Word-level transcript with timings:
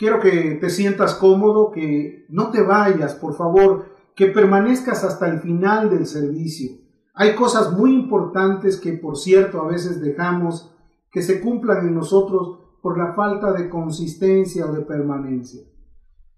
quiero 0.00 0.18
que 0.18 0.56
te 0.58 0.70
sientas 0.70 1.14
cómodo, 1.14 1.70
que 1.70 2.24
no 2.30 2.50
te 2.50 2.62
vayas, 2.62 3.14
por 3.14 3.34
favor, 3.34 3.84
que 4.16 4.28
permanezcas 4.28 5.04
hasta 5.04 5.28
el 5.28 5.40
final 5.40 5.90
del 5.90 6.06
servicio. 6.06 6.78
Hay 7.12 7.34
cosas 7.34 7.76
muy 7.76 7.92
importantes 7.92 8.80
que, 8.80 8.94
por 8.94 9.18
cierto, 9.18 9.60
a 9.60 9.68
veces 9.68 10.00
dejamos 10.00 10.74
que 11.12 11.20
se 11.20 11.42
cumplan 11.42 11.86
en 11.86 11.94
nosotros 11.94 12.60
por 12.80 12.96
la 12.96 13.12
falta 13.12 13.52
de 13.52 13.68
consistencia 13.68 14.64
o 14.64 14.72
de 14.72 14.80
permanencia. 14.80 15.60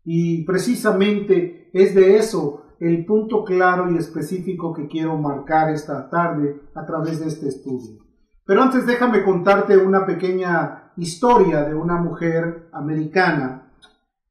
Y 0.02 0.42
precisamente 0.42 1.70
es 1.72 1.94
de 1.94 2.16
eso 2.16 2.64
el 2.80 3.06
punto 3.06 3.44
claro 3.44 3.92
y 3.92 3.96
específico 3.96 4.72
que 4.72 4.88
quiero 4.88 5.16
marcar 5.16 5.70
esta 5.70 6.10
tarde 6.10 6.60
a 6.74 6.84
través 6.84 7.20
de 7.20 7.28
este 7.28 7.46
estudio. 7.46 8.02
Pero 8.44 8.60
antes 8.60 8.86
déjame 8.86 9.22
contarte 9.22 9.76
una 9.76 10.04
pequeña 10.04 10.82
historia 10.96 11.64
de 11.64 11.74
una 11.74 11.96
mujer 11.96 12.68
americana. 12.72 13.61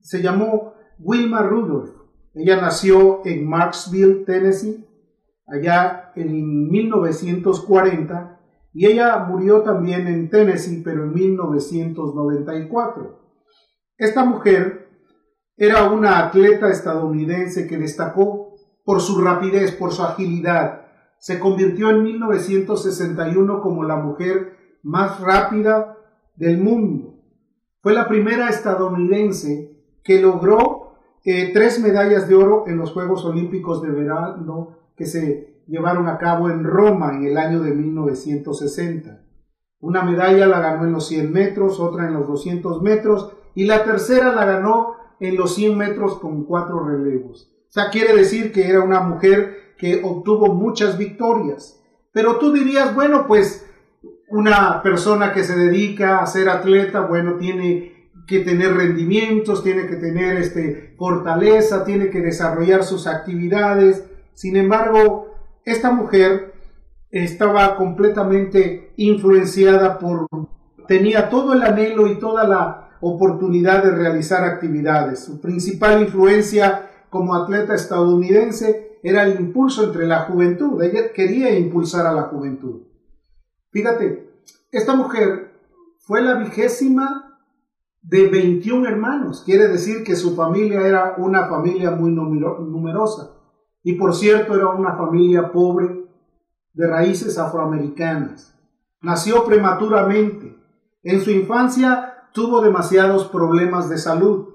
Se 0.02 0.22
llamó 0.22 0.74
Wilma 1.00 1.44
Rudolph. 1.44 2.02
Ella 2.34 2.62
nació 2.62 3.22
en 3.26 3.46
Marksville, 3.48 4.24
Tennessee, 4.26 4.88
allá 5.48 6.12
en 6.16 6.70
1940, 6.70 8.40
y 8.74 8.86
ella 8.86 9.18
murió 9.18 9.64
también 9.64 10.08
en 10.08 10.30
Tennessee, 10.30 10.82
pero 10.84 11.04
en 11.04 11.14
1994. 11.14 13.20
Esta 13.98 14.24
mujer 14.24 14.88
era 15.58 15.92
una 15.92 16.20
atleta 16.20 16.72
estadounidense 16.72 17.68
que 17.68 17.78
destacó 17.78 18.56
por 18.84 19.00
su 19.02 19.22
rapidez, 19.22 19.74
por 19.74 19.92
su 19.92 20.02
agilidad. 20.02 20.88
Se 21.20 21.38
convirtió 21.38 21.92
en 21.92 22.02
1961 22.04 23.62
como 23.62 23.84
la 23.84 23.98
mujer 23.98 24.58
más 24.82 25.20
rápida 25.20 25.98
del 26.36 26.58
mundo. 26.58 27.20
Fue 27.82 27.94
la 27.94 28.08
primera 28.08 28.50
estadounidense 28.50 29.71
que 30.04 30.22
logró 30.22 30.96
eh, 31.24 31.52
tres 31.54 31.80
medallas 31.80 32.28
de 32.28 32.36
oro 32.36 32.66
en 32.68 32.78
los 32.78 32.92
Juegos 32.92 33.26
Olímpicos 33.26 33.82
de 33.82 33.90
verano 33.90 34.78
que 34.96 35.06
se 35.06 35.64
llevaron 35.68 36.08
a 36.08 36.18
cabo 36.18 36.50
en 36.50 36.64
Roma 36.64 37.16
en 37.16 37.26
el 37.26 37.38
año 37.38 37.62
de 37.62 37.72
1960. 37.72 39.22
Una 39.80 40.04
medalla 40.04 40.46
la 40.48 40.60
ganó 40.60 40.86
en 40.86 40.94
los 40.94 41.08
100 41.08 41.32
metros, 41.32 41.80
otra 41.80 42.08
en 42.08 42.14
los 42.14 42.28
200 42.28 42.82
metros 42.82 43.32
y 43.56 43.66
la 43.66 43.84
tercera 43.84 44.34
la 44.34 44.46
ganó 44.46 44.96
en 45.20 45.38
los 45.38 45.56
100 45.56 45.78
metros 45.78 46.20
con 46.20 46.46
cuatro 46.46 46.84
relevos. 46.86 47.52
O 47.70 47.72
sea, 47.72 47.90
quiere 47.90 48.16
decir 48.16 48.52
que 48.52 48.68
era 48.68 48.82
una 48.82 49.00
mujer 49.00 49.76
que 49.78 50.02
obtuvo 50.04 50.54
muchas 50.54 50.98
victorias. 50.98 51.82
Pero 52.12 52.38
tú 52.38 52.52
dirías, 52.52 52.94
bueno, 52.94 53.26
pues 53.28 53.66
una 54.30 54.82
persona 54.82 55.34
que 55.34 55.44
se 55.44 55.56
dedica 55.56 56.20
a 56.20 56.26
ser 56.26 56.50
atleta, 56.50 57.02
bueno, 57.02 57.36
tiene 57.36 58.01
que 58.28 58.40
tener 58.40 58.74
rendimientos, 58.74 59.64
tiene 59.64 59.88
que 59.88 59.96
tener 59.96 60.38
este, 60.38 60.94
fortaleza, 60.98 61.84
tiene 61.84 62.10
que 62.10 62.22
desarrollar 62.22 62.84
sus 62.84 63.08
actividades. 63.08 64.06
Sin 64.34 64.56
embargo, 64.56 65.36
esta 65.66 65.92
mujer 65.92 66.54
estaba 67.10 67.76
completamente 67.76 68.94
influenciada 68.98 70.00
por, 70.00 70.28
tenía 70.88 71.30
todo 71.30 71.54
el 71.54 71.64
anhelo 71.64 72.08
y 72.08 72.20
toda 72.20 72.48
la 72.48 72.98
oportunidad 73.02 73.84
de 73.84 73.92
realizar 73.92 74.44
actividades. 74.44 75.24
Su 75.24 75.42
principal 75.42 76.02
influencia 76.02 76.90
como 77.10 77.36
atleta 77.36 77.76
estadounidense 77.76 79.00
era 79.04 79.24
el 79.24 79.40
impulso 79.40 79.84
entre 79.84 80.08
la 80.08 80.22
juventud. 80.22 80.82
Ella 80.82 81.12
quería 81.12 81.58
impulsar 81.58 82.06
a 82.06 82.14
la 82.14 82.24
juventud. 82.24 82.84
Fíjate, 83.72 84.30
esta 84.72 84.96
mujer 84.96 85.52
fue 86.00 86.22
la 86.22 86.36
vigésima 86.36 87.31
de 88.02 88.28
21 88.28 88.88
hermanos. 88.88 89.44
Quiere 89.46 89.68
decir 89.68 90.04
que 90.04 90.16
su 90.16 90.36
familia 90.36 90.88
era 90.88 91.16
una 91.18 91.48
familia 91.48 91.92
muy 91.92 92.12
numerosa. 92.12 93.32
Y 93.84 93.94
por 93.94 94.14
cierto, 94.14 94.56
era 94.56 94.70
una 94.70 94.96
familia 94.96 95.52
pobre 95.52 96.06
de 96.74 96.88
raíces 96.88 97.38
afroamericanas. 97.38 98.58
Nació 99.02 99.44
prematuramente. 99.46 100.56
En 101.04 101.22
su 101.22 101.32
infancia 101.32 102.28
tuvo 102.34 102.62
demasiados 102.62 103.28
problemas 103.28 103.90
de 103.90 103.98
salud. 103.98 104.50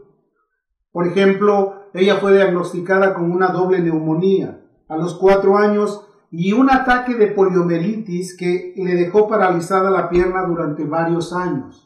Por 0.92 1.06
ejemplo, 1.06 1.88
ella 1.92 2.16
fue 2.16 2.34
diagnosticada 2.34 3.14
con 3.14 3.30
una 3.30 3.48
doble 3.48 3.80
neumonía 3.80 4.62
a 4.88 4.96
los 4.96 5.14
cuatro 5.14 5.56
años 5.56 6.06
y 6.30 6.52
un 6.52 6.70
ataque 6.70 7.14
de 7.14 7.28
poliomielitis 7.28 8.36
que 8.36 8.74
le 8.76 8.94
dejó 8.94 9.28
paralizada 9.28 9.90
la 9.90 10.08
pierna 10.08 10.42
durante 10.46 10.84
varios 10.84 11.32
años. 11.32 11.85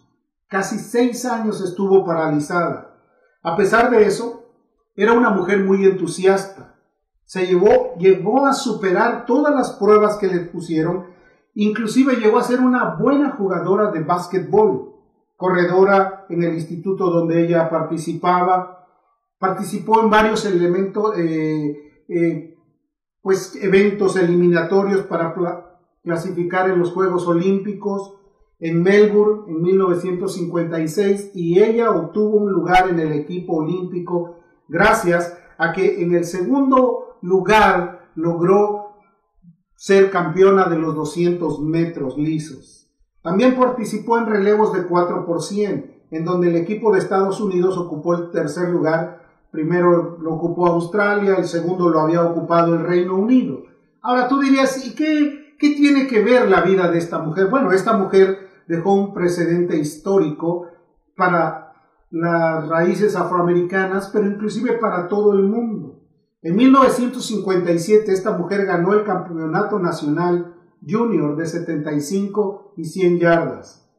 Casi 0.51 0.81
seis 0.81 1.25
años 1.27 1.61
estuvo 1.61 2.05
paralizada. 2.05 2.97
A 3.41 3.57
pesar 3.57 3.89
de 3.89 4.05
eso, 4.05 4.51
era 4.97 5.13
una 5.13 5.31
mujer 5.31 5.65
muy 5.65 5.87
entusiasta. 5.87 6.75
Se 7.25 7.47
llevó, 7.47 7.95
a 8.45 8.53
superar 8.53 9.27
todas 9.27 9.55
las 9.55 9.71
pruebas 9.75 10.17
que 10.17 10.27
le 10.27 10.41
pusieron, 10.41 11.07
inclusive 11.55 12.17
llegó 12.17 12.39
a 12.39 12.43
ser 12.43 12.59
una 12.59 12.97
buena 12.97 13.31
jugadora 13.31 13.93
de 13.93 14.01
básquetbol 14.01 14.97
corredora 15.37 16.27
en 16.29 16.43
el 16.43 16.55
instituto 16.55 17.11
donde 17.11 17.45
ella 17.45 17.71
participaba, 17.71 18.89
participó 19.39 20.03
en 20.03 20.11
varios 20.11 20.45
elementos, 20.47 21.17
eh, 21.17 22.05
eh, 22.09 22.59
pues 23.23 23.55
eventos 23.63 24.17
eliminatorios 24.17 25.03
para 25.03 25.33
clasificar 26.03 26.69
en 26.69 26.81
los 26.81 26.91
Juegos 26.91 27.29
Olímpicos 27.29 28.20
en 28.61 28.83
Melbourne 28.83 29.45
en 29.49 29.63
1956 29.63 31.33
y 31.35 31.61
ella 31.61 31.91
obtuvo 31.91 32.37
un 32.37 32.53
lugar 32.53 32.91
en 32.91 33.01
el 33.01 33.13
equipo 33.13 33.57
olímpico 33.57 34.37
gracias 34.69 35.37
a 35.59 35.73
que 35.73 36.03
en 36.03 36.15
el 36.15 36.25
segundo 36.25 37.19
lugar 37.23 38.11
logró 38.15 38.97
ser 39.75 40.11
campeona 40.11 40.69
de 40.69 40.77
los 40.77 40.95
200 40.95 41.61
metros 41.61 42.19
lisos. 42.19 42.91
También 43.23 43.57
participó 43.57 44.19
en 44.19 44.27
relevos 44.27 44.75
de 44.75 44.85
4 44.85 45.25
por 45.25 45.43
100, 45.43 46.05
en 46.11 46.25
donde 46.25 46.49
el 46.49 46.57
equipo 46.57 46.93
de 46.93 46.99
Estados 46.99 47.41
Unidos 47.41 47.79
ocupó 47.79 48.15
el 48.15 48.31
tercer 48.31 48.69
lugar. 48.69 49.23
Primero 49.51 50.19
lo 50.21 50.35
ocupó 50.35 50.67
Australia, 50.67 51.37
el 51.37 51.45
segundo 51.45 51.89
lo 51.89 52.01
había 52.01 52.23
ocupado 52.23 52.75
el 52.75 52.85
Reino 52.85 53.17
Unido. 53.17 53.63
Ahora 54.03 54.29
tú 54.29 54.39
dirías, 54.39 54.87
¿y 54.87 54.95
qué, 54.95 55.57
qué 55.59 55.71
tiene 55.71 56.07
que 56.07 56.23
ver 56.23 56.51
la 56.51 56.61
vida 56.63 56.91
de 56.91 56.99
esta 56.99 57.19
mujer? 57.19 57.49
Bueno, 57.49 57.73
esta 57.73 57.95
mujer 57.95 58.50
dejó 58.71 58.95
un 58.95 59.13
precedente 59.13 59.77
histórico 59.77 60.69
para 61.17 61.73
las 62.09 62.69
raíces 62.69 63.17
afroamericanas, 63.17 64.11
pero 64.13 64.27
inclusive 64.27 64.75
para 64.75 65.09
todo 65.09 65.33
el 65.33 65.43
mundo. 65.43 65.99
En 66.41 66.55
1957 66.55 68.13
esta 68.13 68.31
mujer 68.31 68.67
ganó 68.67 68.95
el 68.95 69.03
campeonato 69.03 69.81
nacional 69.81 70.55
junior 70.89 71.37
de 71.37 71.47
75 71.47 72.75
y 72.77 72.85
100 72.85 73.19
yardas. 73.19 73.91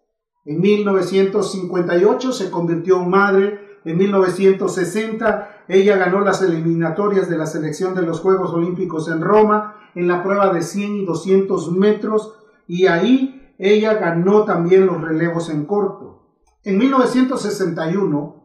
En 0.46 0.62
1958 0.62 2.32
se 2.32 2.50
convirtió 2.50 3.02
en 3.02 3.10
madre. 3.10 3.60
En 3.84 3.98
1960 3.98 5.66
ella 5.68 5.98
ganó 5.98 6.22
las 6.22 6.42
eliminatorias 6.42 7.30
de 7.30 7.38
la 7.38 7.46
selección 7.46 7.94
de 7.94 8.04
los 8.04 8.22
Juegos 8.22 8.54
Olímpicos 8.54 9.10
en 9.10 9.20
Roma 9.20 9.76
en 9.96 10.08
la 10.08 10.24
prueba 10.24 10.54
de 10.54 10.62
100 10.62 10.96
y 10.96 11.06
200 11.06 11.74
metros 11.74 12.38
y 12.68 12.88
ahí 12.88 13.41
ella 13.62 13.94
ganó 13.94 14.44
también 14.44 14.88
los 14.88 15.00
relevos 15.00 15.50
en 15.52 15.66
corto. 15.66 16.40
En 16.64 16.80
1961, 16.80 18.44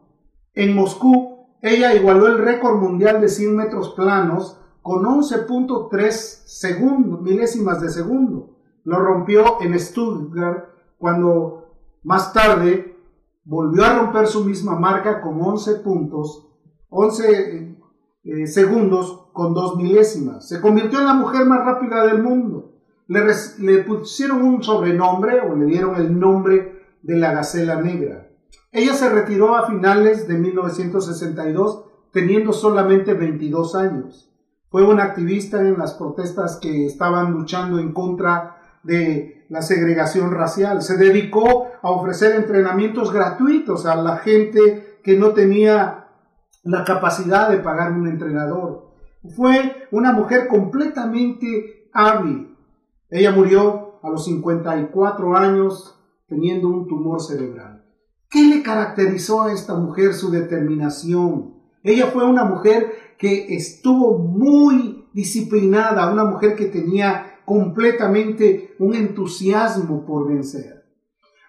en 0.53 0.75
Moscú, 0.75 1.47
ella 1.59 1.95
igualó 1.95 2.27
el 2.27 2.37
récord 2.37 2.77
mundial 2.77 3.19
de 3.19 3.27
100 3.27 3.55
metros 3.55 3.89
planos 3.95 4.61
con 4.83 5.03
11.3 5.03 6.11
segundos, 6.11 7.21
milésimas 7.21 7.81
de 7.81 7.89
segundo. 7.89 8.57
Lo 8.83 8.99
rompió 8.99 9.59
en 9.59 9.77
Stuttgart 9.79 10.65
cuando 10.99 11.73
más 12.03 12.31
tarde 12.31 12.95
volvió 13.43 13.85
a 13.85 13.97
romper 13.97 14.27
su 14.27 14.45
misma 14.45 14.79
marca 14.79 15.19
con 15.19 15.41
11 15.41 15.79
puntos, 15.79 16.47
11 16.89 17.75
eh, 18.23 18.45
segundos 18.45 19.29
con 19.33 19.55
2 19.55 19.77
milésimas. 19.77 20.47
Se 20.47 20.61
convirtió 20.61 20.99
en 20.99 21.05
la 21.05 21.15
mujer 21.15 21.47
más 21.47 21.65
rápida 21.65 22.05
del 22.05 22.21
mundo. 22.21 22.76
Le, 23.07 23.83
pusieron 23.83 24.41
un 24.41 24.61
sobrenombre 24.61 25.39
o 25.39 25.55
le 25.55 25.65
dieron 25.65 25.95
el 25.95 26.19
nombre 26.19 26.85
de 27.01 27.15
la 27.15 27.31
Gacela 27.31 27.81
Negra. 27.81 28.27
Ella 28.71 28.93
se 28.93 29.09
retiró 29.09 29.55
a 29.55 29.67
finales 29.67 30.27
de 30.27 30.37
1962 30.37 31.85
teniendo 32.11 32.51
solamente 32.51 33.13
22 33.13 33.75
años. 33.75 34.31
Fue 34.69 34.83
una 34.83 35.03
activista 35.03 35.61
en 35.61 35.77
las 35.77 35.93
protestas 35.93 36.57
que 36.61 36.85
estaban 36.85 37.31
luchando 37.31 37.79
en 37.79 37.93
contra 37.93 38.57
de 38.83 39.45
la 39.49 39.61
segregación 39.61 40.31
racial. 40.31 40.81
Se 40.81 40.97
dedicó 40.97 41.67
a 41.81 41.91
ofrecer 41.91 42.35
entrenamientos 42.35 43.13
gratuitos 43.13 43.85
a 43.85 43.95
la 43.95 44.17
gente 44.17 44.99
que 45.03 45.17
no 45.17 45.29
tenía 45.29 46.07
la 46.63 46.83
capacidad 46.83 47.49
de 47.49 47.59
pagar 47.59 47.93
un 47.93 48.07
entrenador. 48.07 48.91
Fue 49.35 49.87
una 49.91 50.11
mujer 50.11 50.47
completamente 50.47 51.89
hábil. 51.93 52.56
Ella 53.09 53.31
murió 53.31 53.99
a 54.03 54.09
los 54.09 54.25
54 54.25 55.37
años 55.37 55.97
teniendo 56.27 56.67
un 56.67 56.87
tumor 56.87 57.21
cerebral. 57.21 57.85
¿Qué 58.29 58.43
le 58.43 58.61
caracterizó 58.61 59.43
a 59.43 59.53
esta 59.53 59.75
mujer 59.75 60.13
su 60.13 60.29
determinación? 60.29 61.55
Ella 61.83 62.07
fue 62.07 62.25
una 62.25 62.43
mujer 62.43 63.15
que 63.17 63.55
estuvo 63.55 64.17
muy 64.17 65.07
disciplinada, 65.13 66.11
una 66.11 66.25
mujer 66.25 66.55
que 66.55 66.65
tenía 66.65 67.39
completamente 67.45 68.75
un 68.79 68.93
entusiasmo 68.93 70.05
por 70.05 70.27
vencer. 70.27 70.85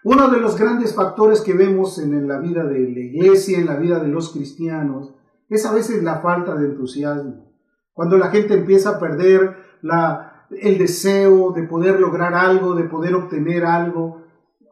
Uno 0.04 0.30
de 0.30 0.38
los 0.38 0.56
grandes 0.56 0.94
factores 0.94 1.40
que 1.40 1.54
vemos 1.54 1.98
en 1.98 2.28
la 2.28 2.38
vida 2.38 2.64
de 2.64 2.78
la 2.78 3.00
iglesia, 3.00 3.58
en 3.58 3.66
la 3.66 3.76
vida 3.76 3.98
de 3.98 4.08
los 4.08 4.32
cristianos, 4.32 5.12
es 5.48 5.66
a 5.66 5.74
veces 5.74 6.04
la 6.04 6.20
falta 6.20 6.54
de 6.54 6.66
entusiasmo. 6.66 7.52
Cuando 7.92 8.16
la 8.16 8.28
gente 8.28 8.54
empieza 8.54 8.90
a 8.90 9.00
perder 9.00 9.56
la, 9.82 10.27
el 10.50 10.78
deseo 10.78 11.52
de 11.52 11.62
poder 11.64 12.00
lograr 12.00 12.34
algo, 12.34 12.74
de 12.74 12.84
poder 12.84 13.14
obtener 13.14 13.64
algo, 13.64 14.22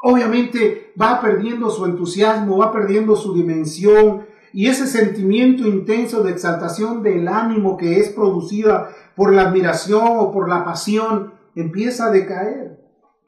obviamente 0.02 0.92
va 1.00 1.20
perdiendo 1.20 1.70
su 1.70 1.84
entusiasmo, 1.84 2.58
va 2.58 2.72
perdiendo 2.72 3.16
su 3.16 3.34
dimensión 3.34 4.26
y 4.52 4.68
ese 4.68 4.86
sentimiento 4.86 5.66
intenso 5.66 6.22
de 6.22 6.32
exaltación 6.32 7.02
del 7.02 7.28
ánimo 7.28 7.76
que 7.76 8.00
es 8.00 8.08
producida 8.10 8.90
por 9.14 9.34
la 9.34 9.48
admiración 9.48 10.02
o 10.18 10.32
por 10.32 10.48
la 10.48 10.64
pasión 10.64 11.34
empieza 11.54 12.06
a 12.06 12.10
decaer. 12.10 12.78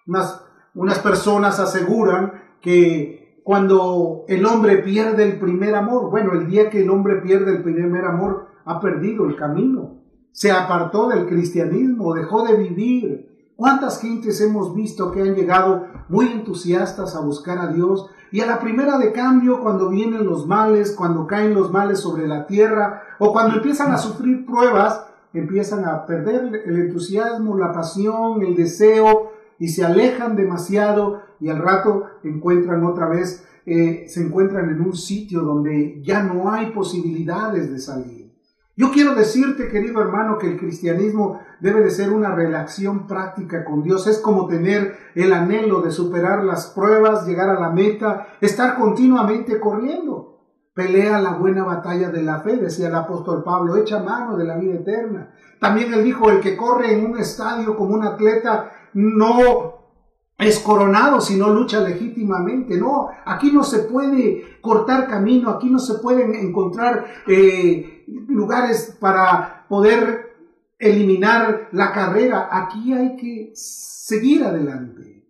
Unas, 0.07 0.43
unas 0.75 0.99
personas 1.01 1.61
aseguran 1.61 2.33
que 2.61 3.41
cuando 3.45 4.25
el 4.29 4.45
hombre 4.47 4.79
pierde 4.79 5.25
el 5.25 5.39
primer 5.39 5.75
amor, 5.75 6.11
bueno, 6.11 6.33
el 6.33 6.49
día 6.49 6.71
que 6.71 6.83
el 6.83 6.91
hombre 6.91 7.17
pierde 7.17 7.57
el 7.57 7.63
primer 7.63 8.05
amor, 8.05 8.49
ha 8.65 8.81
perdido 8.81 9.27
el 9.27 9.37
camino, 9.37 9.98
se 10.33 10.51
apartó 10.53 11.09
del 11.09 11.27
cristianismo, 11.27 12.15
dejó 12.15 12.45
de 12.45 12.57
vivir, 12.57 13.29
¿Cuántas 13.59 14.01
gentes 14.01 14.41
hemos 14.41 14.73
visto 14.73 15.11
que 15.11 15.21
han 15.21 15.35
llegado 15.35 15.89
muy 16.09 16.29
entusiastas 16.29 17.17
a 17.17 17.21
buscar 17.23 17.59
a 17.59 17.73
Dios 17.73 18.09
y 18.31 18.41
a 18.41 18.47
la 18.47 18.61
primera 18.61 18.99
de 18.99 19.11
cambio 19.11 19.59
cuando 19.59 19.89
vienen 19.89 20.27
los 20.27 20.47
males, 20.47 20.93
cuando 20.93 21.27
caen 21.27 21.55
los 21.55 21.73
males 21.73 21.99
sobre 21.99 22.29
la 22.29 22.47
tierra 22.47 23.03
o 23.19 23.33
cuando 23.33 23.57
empiezan 23.57 23.91
a 23.91 23.99
sufrir 23.99 24.47
pruebas, 24.47 25.05
empiezan 25.33 25.85
a 25.87 26.07
perder 26.07 26.63
el 26.67 26.77
entusiasmo, 26.83 27.59
la 27.59 27.73
pasión, 27.73 28.43
el 28.43 28.55
deseo 28.55 29.33
y 29.59 29.67
se 29.67 29.85
alejan 29.85 30.37
demasiado 30.37 31.23
y 31.41 31.49
al 31.49 31.59
rato 31.59 32.05
encuentran 32.23 32.85
otra 32.85 33.09
vez, 33.09 33.45
eh, 33.67 34.05
se 34.07 34.23
encuentran 34.23 34.71
en 34.71 34.83
un 34.83 34.95
sitio 34.95 35.41
donde 35.41 36.01
ya 36.05 36.23
no 36.23 36.53
hay 36.53 36.71
posibilidades 36.71 37.73
de 37.73 37.81
salir. 37.81 38.28
Yo 38.79 38.93
quiero 38.93 39.17
decirte, 39.17 39.67
querido 39.67 40.01
hermano, 40.01 40.39
que 40.39 40.47
el 40.47 40.57
cristianismo 40.57 41.41
debe 41.59 41.81
de 41.81 41.91
ser 41.91 42.11
una 42.11 42.33
relación 42.33 43.09
práctica 43.09 43.65
con 43.65 43.83
Dios. 43.83 44.07
Es 44.07 44.19
como 44.19 44.47
tener 44.47 44.97
el 45.17 45.33
anhelo 45.33 45.81
de 45.81 45.91
superar 45.91 46.45
las 46.45 46.69
pruebas, 46.69 47.27
llegar 47.27 47.51
a 47.51 47.59
la 47.59 47.71
meta, 47.71 48.29
estar 48.41 48.77
continuamente 48.79 49.59
corriendo. 49.59 50.45
Pelea 50.75 51.21
la 51.21 51.33
buena 51.33 51.65
batalla 51.65 52.11
de 52.11 52.23
la 52.23 52.39
fe, 52.39 52.57
decía 52.57 52.87
el 52.87 52.95
apóstol 52.95 53.43
Pablo, 53.43 53.77
echa 53.77 53.99
mano 53.99 54.37
de 54.37 54.45
la 54.45 54.57
vida 54.57 54.75
eterna. 54.75 55.35
También 55.59 55.93
él 55.93 56.05
dijo, 56.05 56.31
el 56.31 56.39
que 56.39 56.57
corre 56.57 56.93
en 56.93 57.05
un 57.05 57.19
estadio 57.19 57.77
como 57.77 57.95
un 57.95 58.05
atleta 58.05 58.71
no 58.95 59.78
es 60.39 60.61
coronado 60.61 61.21
si 61.21 61.37
no 61.37 61.53
lucha 61.53 61.81
legítimamente. 61.81 62.79
No, 62.79 63.09
aquí 63.27 63.51
no 63.51 63.65
se 63.65 63.81
puede 63.81 64.61
cortar 64.61 65.09
camino, 65.09 65.51
aquí 65.51 65.69
no 65.69 65.81
se 65.81 65.95
pueden 65.95 66.35
encontrar 66.35 67.07
eh, 67.27 68.05
lugares 68.29 68.97
para 69.01 69.67
poder 69.69 70.37
eliminar 70.79 71.69
la 71.73 71.93
carrera. 71.93 72.49
Aquí 72.53 72.93
hay 72.93 73.17
que 73.17 73.51
seguir 73.55 74.45
adelante. 74.45 75.27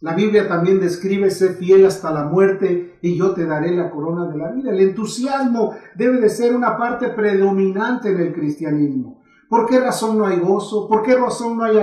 La 0.00 0.14
Biblia 0.14 0.48
también 0.48 0.80
describe 0.80 1.30
ser 1.30 1.56
fiel 1.56 1.84
hasta 1.84 2.10
la 2.10 2.24
muerte 2.24 2.98
y 3.02 3.16
yo 3.16 3.32
te 3.32 3.44
daré 3.44 3.74
la 3.74 3.90
corona 3.90 4.30
de 4.30 4.38
la 4.38 4.50
vida. 4.50 4.70
El 4.70 4.80
entusiasmo 4.80 5.74
debe 5.94 6.20
de 6.20 6.28
ser 6.30 6.54
una 6.54 6.76
parte 6.76 7.08
predominante 7.08 8.10
en 8.10 8.20
el 8.20 8.32
cristianismo. 8.32 9.20
¿Por 9.50 9.66
qué 9.66 9.80
razón 9.80 10.16
no 10.16 10.26
hay 10.26 10.38
gozo? 10.38 10.88
¿Por 10.88 11.02
qué 11.02 11.16
razón 11.16 11.58
no 11.58 11.64
hay 11.64 11.76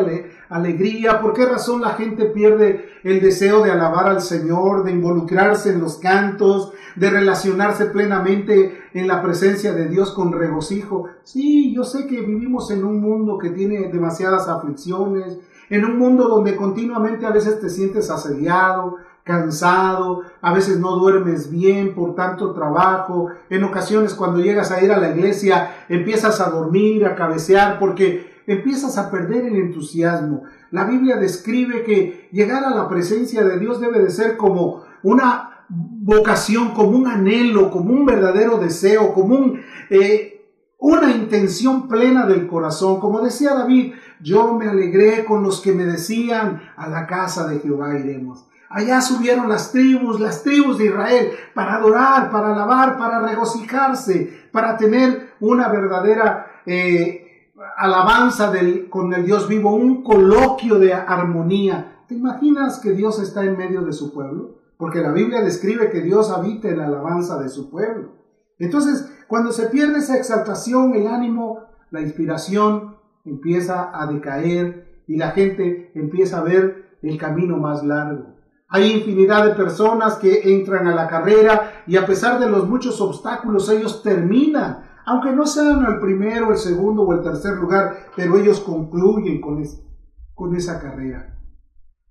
alegría? 0.49 1.21
¿Por 1.21 1.33
qué 1.33 1.45
razón 1.45 1.81
la 1.81 1.91
gente 1.91 2.25
pierde 2.25 2.89
el 3.03 3.21
deseo 3.21 3.63
de 3.63 3.71
alabar 3.71 4.07
al 4.07 4.21
Señor, 4.21 4.83
de 4.83 4.91
involucrarse 4.91 5.71
en 5.71 5.81
los 5.81 5.97
cantos, 5.97 6.73
de 6.95 7.09
relacionarse 7.09 7.85
plenamente 7.85 8.81
en 8.94 9.07
la 9.07 9.21
presencia 9.21 9.73
de 9.73 9.88
Dios 9.88 10.11
con 10.11 10.31
regocijo? 10.31 11.05
Sí, 11.23 11.73
yo 11.73 11.83
sé 11.83 12.07
que 12.07 12.21
vivimos 12.21 12.71
en 12.71 12.83
un 12.83 13.01
mundo 13.01 13.38
que 13.38 13.49
tiene 13.49 13.89
demasiadas 13.91 14.47
aflicciones, 14.47 15.38
en 15.69 15.85
un 15.85 15.97
mundo 15.97 16.27
donde 16.27 16.55
continuamente 16.55 17.25
a 17.25 17.31
veces 17.31 17.59
te 17.59 17.69
sientes 17.69 18.09
asediado, 18.09 18.95
cansado, 19.27 20.21
a 20.41 20.53
veces 20.53 20.79
no 20.79 20.95
duermes 20.95 21.51
bien 21.51 21.94
por 21.94 22.15
tanto 22.15 22.53
trabajo, 22.53 23.27
en 23.49 23.63
ocasiones 23.65 24.13
cuando 24.13 24.39
llegas 24.39 24.71
a 24.71 24.81
ir 24.81 24.91
a 24.91 24.97
la 24.97 25.09
iglesia 25.09 25.85
empiezas 25.89 26.39
a 26.39 26.49
dormir, 26.49 27.05
a 27.05 27.15
cabecear, 27.15 27.77
porque 27.77 28.37
empiezas 28.47 28.97
a 28.97 29.11
perder 29.11 29.45
el 29.45 29.57
entusiasmo. 29.57 30.44
La 30.71 30.85
Biblia 30.85 31.17
describe 31.17 31.83
que 31.83 32.29
llegar 32.31 32.63
a 32.63 32.71
la 32.71 32.88
presencia 32.88 33.44
de 33.44 33.59
Dios 33.59 33.79
debe 33.79 33.99
de 33.99 34.09
ser 34.09 34.38
como 34.38 34.83
una 35.03 35.65
vocación, 35.69 36.73
como 36.73 36.97
un 36.97 37.07
anhelo, 37.07 37.69
como 37.69 37.94
un 37.94 38.05
verdadero 38.05 38.57
deseo, 38.57 39.13
como 39.13 39.53
eh, 39.89 40.45
una 40.79 41.11
intención 41.11 41.88
plena 41.89 42.25
del 42.25 42.47
corazón. 42.47 42.99
Como 42.99 43.21
decía 43.21 43.53
David, 43.53 43.94
yo 44.21 44.53
me 44.53 44.67
alegré 44.67 45.25
con 45.25 45.44
los 45.44 45.61
que 45.61 45.73
me 45.73 45.85
decían, 45.85 46.61
a 46.77 46.88
la 46.88 47.05
casa 47.05 47.47
de 47.47 47.59
Jehová 47.59 47.99
iremos. 47.99 48.47
Allá 48.69 48.99
subieron 49.01 49.47
las 49.47 49.71
tribus, 49.71 50.19
las 50.19 50.44
tribus 50.44 50.77
de 50.77 50.85
Israel, 50.85 51.31
para 51.53 51.75
adorar, 51.75 52.29
para 52.31 52.53
alabar, 52.53 52.97
para 52.97 53.19
regocijarse, 53.21 54.47
para 54.51 54.75
tener 54.75 55.35
una 55.39 55.69
verdadera 55.69 56.61
eh, 56.65 57.26
alabanza 57.77 58.51
del, 58.51 58.89
con 58.89 59.13
el 59.13 59.25
Dios 59.25 59.48
vivo, 59.48 59.74
un 59.74 60.04
coloquio 60.04 60.80
de 60.80 60.94
armonía. 60.94 62.04
¿Te 62.07 62.15
imaginas 62.15 62.80
que 62.80 62.92
Dios 62.92 63.19
está 63.21 63.44
en 63.44 63.57
medio 63.57 63.81
de 63.81 63.94
su 63.94 64.13
pueblo? 64.13 64.59
Porque 64.77 65.01
la 65.01 65.12
Biblia 65.12 65.42
describe 65.42 65.89
que 65.89 66.01
Dios 66.01 66.31
habita 66.31 66.69
en 66.69 66.77
la 66.77 66.86
alabanza 66.86 67.39
de 67.39 67.50
su 67.50 67.69
pueblo. 67.69 68.13
Entonces, 68.59 69.12
cuando 69.27 69.51
se 69.51 69.68
pierde 69.68 70.00
esa 70.00 70.18
exaltación, 70.18 70.94
el 70.95 71.07
ánimo, 71.07 71.59
la 71.92 72.01
inspiración 72.01 72.98
empieza 73.25 73.92
a 73.94 74.07
decaer 74.07 75.04
y 75.07 75.18
la 75.18 75.31
gente 75.31 75.92
empieza 75.95 76.39
a 76.39 76.44
ver 76.44 76.98
el 77.01 77.18
camino 77.18 77.57
más 77.57 77.83
largo. 77.83 78.36
Hay 78.69 78.92
infinidad 78.92 79.45
de 79.45 79.56
personas 79.56 80.15
que 80.15 80.54
entran 80.54 80.88
a 80.88 80.95
la 80.95 81.07
carrera 81.07 81.83
y 81.87 81.95
a 81.95 82.06
pesar 82.06 82.40
de 82.40 82.49
los 82.49 82.68
muchos 82.68 82.99
obstáculos 82.99 83.69
ellos 83.69 84.04
terminan, 84.04 84.83
aunque 85.07 85.31
no 85.31 85.45
sean 85.45 85.85
el 85.85 86.02
primero, 86.02 86.52
el 86.52 86.57
segundo 86.57 87.04
o 87.04 87.14
el 87.14 87.21
tercer 87.21 87.54
lugar, 87.56 88.09
pero 88.14 88.37
ellos 88.37 88.59
concluyen 88.59 89.40
con, 89.40 90.54
esa 90.54 90.81
carrera. 90.81 91.40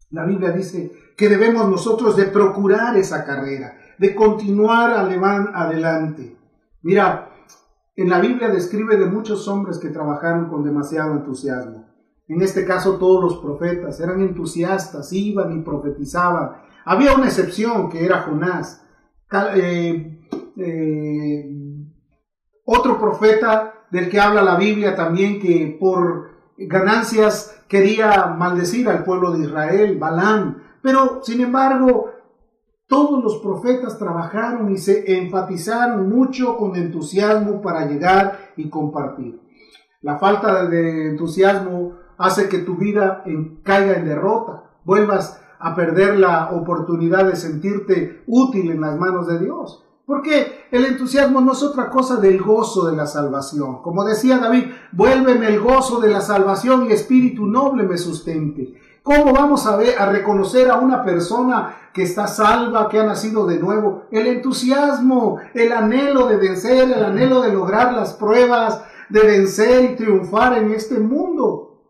La 0.08 0.24
Biblia 0.24 0.50
dice 0.50 0.92
que 1.14 1.28
debemos 1.28 1.68
nosotros 1.68 2.16
de 2.16 2.24
procurar 2.24 2.96
esa 2.96 3.26
carrera, 3.26 3.76
de 3.98 4.14
continuar 4.14 4.92
adelante. 4.94 6.38
Mira, 6.80 7.28
en 7.96 8.08
la 8.08 8.18
Biblia 8.18 8.48
describe 8.48 8.96
de 8.96 9.04
muchos 9.04 9.46
hombres 9.46 9.76
que 9.76 9.90
trabajaron 9.90 10.48
con 10.48 10.64
demasiado 10.64 11.12
entusiasmo. 11.12 11.84
En 12.28 12.40
este 12.40 12.64
caso 12.64 12.96
todos 12.96 13.22
los 13.22 13.36
profetas 13.42 14.00
eran 14.00 14.22
entusiastas, 14.22 15.12
iban 15.12 15.54
y 15.54 15.60
profetizaban. 15.60 16.62
Había 16.86 17.14
una 17.14 17.26
excepción 17.26 17.90
que 17.90 18.06
era 18.06 18.22
Jonás. 18.22 18.82
Eh, 19.54 20.18
eh, 20.56 21.55
otro 22.66 23.00
profeta 23.00 23.72
del 23.90 24.10
que 24.10 24.20
habla 24.20 24.42
la 24.42 24.56
Biblia 24.56 24.94
también 24.94 25.40
que 25.40 25.76
por 25.80 26.30
ganancias 26.58 27.56
quería 27.68 28.26
maldecir 28.26 28.88
al 28.88 29.04
pueblo 29.04 29.30
de 29.30 29.44
Israel, 29.44 29.96
Balán. 29.98 30.62
Pero 30.82 31.20
sin 31.22 31.40
embargo, 31.40 32.10
todos 32.88 33.22
los 33.22 33.38
profetas 33.38 33.98
trabajaron 33.98 34.70
y 34.72 34.78
se 34.78 35.18
enfatizaron 35.18 36.08
mucho 36.08 36.56
con 36.56 36.76
entusiasmo 36.76 37.62
para 37.62 37.86
llegar 37.86 38.52
y 38.56 38.68
compartir. 38.68 39.40
La 40.02 40.18
falta 40.18 40.66
de 40.66 41.10
entusiasmo 41.10 41.94
hace 42.18 42.48
que 42.48 42.58
tu 42.58 42.76
vida 42.76 43.24
caiga 43.62 43.94
en 43.94 44.06
derrota, 44.06 44.70
vuelvas 44.84 45.40
a 45.58 45.74
perder 45.74 46.18
la 46.18 46.50
oportunidad 46.50 47.26
de 47.26 47.36
sentirte 47.36 48.22
útil 48.26 48.70
en 48.70 48.80
las 48.80 48.96
manos 48.98 49.26
de 49.26 49.38
Dios. 49.38 49.85
Porque 50.06 50.68
el 50.70 50.84
entusiasmo 50.84 51.40
no 51.40 51.50
es 51.50 51.64
otra 51.64 51.90
cosa 51.90 52.16
del 52.16 52.40
gozo 52.40 52.86
de 52.86 52.96
la 52.96 53.06
salvación. 53.06 53.82
Como 53.82 54.04
decía 54.04 54.38
David, 54.38 54.66
vuélveme 54.92 55.48
el 55.48 55.58
gozo 55.58 56.00
de 56.00 56.08
la 56.08 56.20
salvación 56.20 56.86
y 56.86 56.92
espíritu 56.92 57.44
noble 57.44 57.82
me 57.82 57.98
sustente. 57.98 58.74
¿Cómo 59.02 59.32
vamos 59.32 59.66
a, 59.66 59.76
ver, 59.76 59.98
a 59.98 60.06
reconocer 60.06 60.70
a 60.70 60.76
una 60.76 61.04
persona 61.04 61.90
que 61.92 62.04
está 62.04 62.28
salva, 62.28 62.88
que 62.88 63.00
ha 63.00 63.04
nacido 63.04 63.46
de 63.46 63.58
nuevo? 63.58 64.04
El 64.12 64.28
entusiasmo, 64.28 65.38
el 65.54 65.72
anhelo 65.72 66.28
de 66.28 66.36
vencer, 66.36 66.88
el 66.88 67.04
anhelo 67.04 67.40
de 67.42 67.52
lograr 67.52 67.92
las 67.92 68.14
pruebas, 68.14 68.80
de 69.08 69.20
vencer 69.20 69.90
y 69.90 69.96
triunfar 69.96 70.56
en 70.56 70.70
este 70.70 71.00
mundo. 71.00 71.82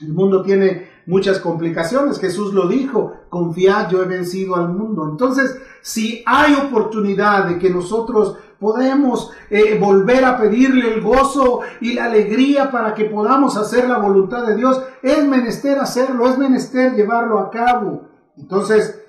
El 0.00 0.12
mundo 0.12 0.42
tiene 0.42 0.89
muchas 1.10 1.40
complicaciones. 1.40 2.20
Jesús 2.20 2.54
lo 2.54 2.68
dijo, 2.68 3.12
confiad, 3.28 3.90
yo 3.90 4.02
he 4.02 4.06
vencido 4.06 4.54
al 4.54 4.68
mundo. 4.68 5.08
Entonces, 5.10 5.60
si 5.82 6.22
hay 6.24 6.54
oportunidad 6.54 7.46
de 7.46 7.58
que 7.58 7.68
nosotros 7.68 8.36
podemos 8.60 9.30
eh, 9.50 9.76
volver 9.78 10.24
a 10.24 10.38
pedirle 10.38 10.94
el 10.94 11.00
gozo 11.00 11.60
y 11.80 11.94
la 11.94 12.04
alegría 12.04 12.70
para 12.70 12.94
que 12.94 13.06
podamos 13.06 13.56
hacer 13.56 13.88
la 13.88 13.98
voluntad 13.98 14.46
de 14.46 14.54
Dios, 14.54 14.80
es 15.02 15.26
menester 15.26 15.78
hacerlo, 15.78 16.28
es 16.28 16.38
menester 16.38 16.94
llevarlo 16.94 17.40
a 17.40 17.50
cabo. 17.50 18.02
Entonces, 18.36 19.02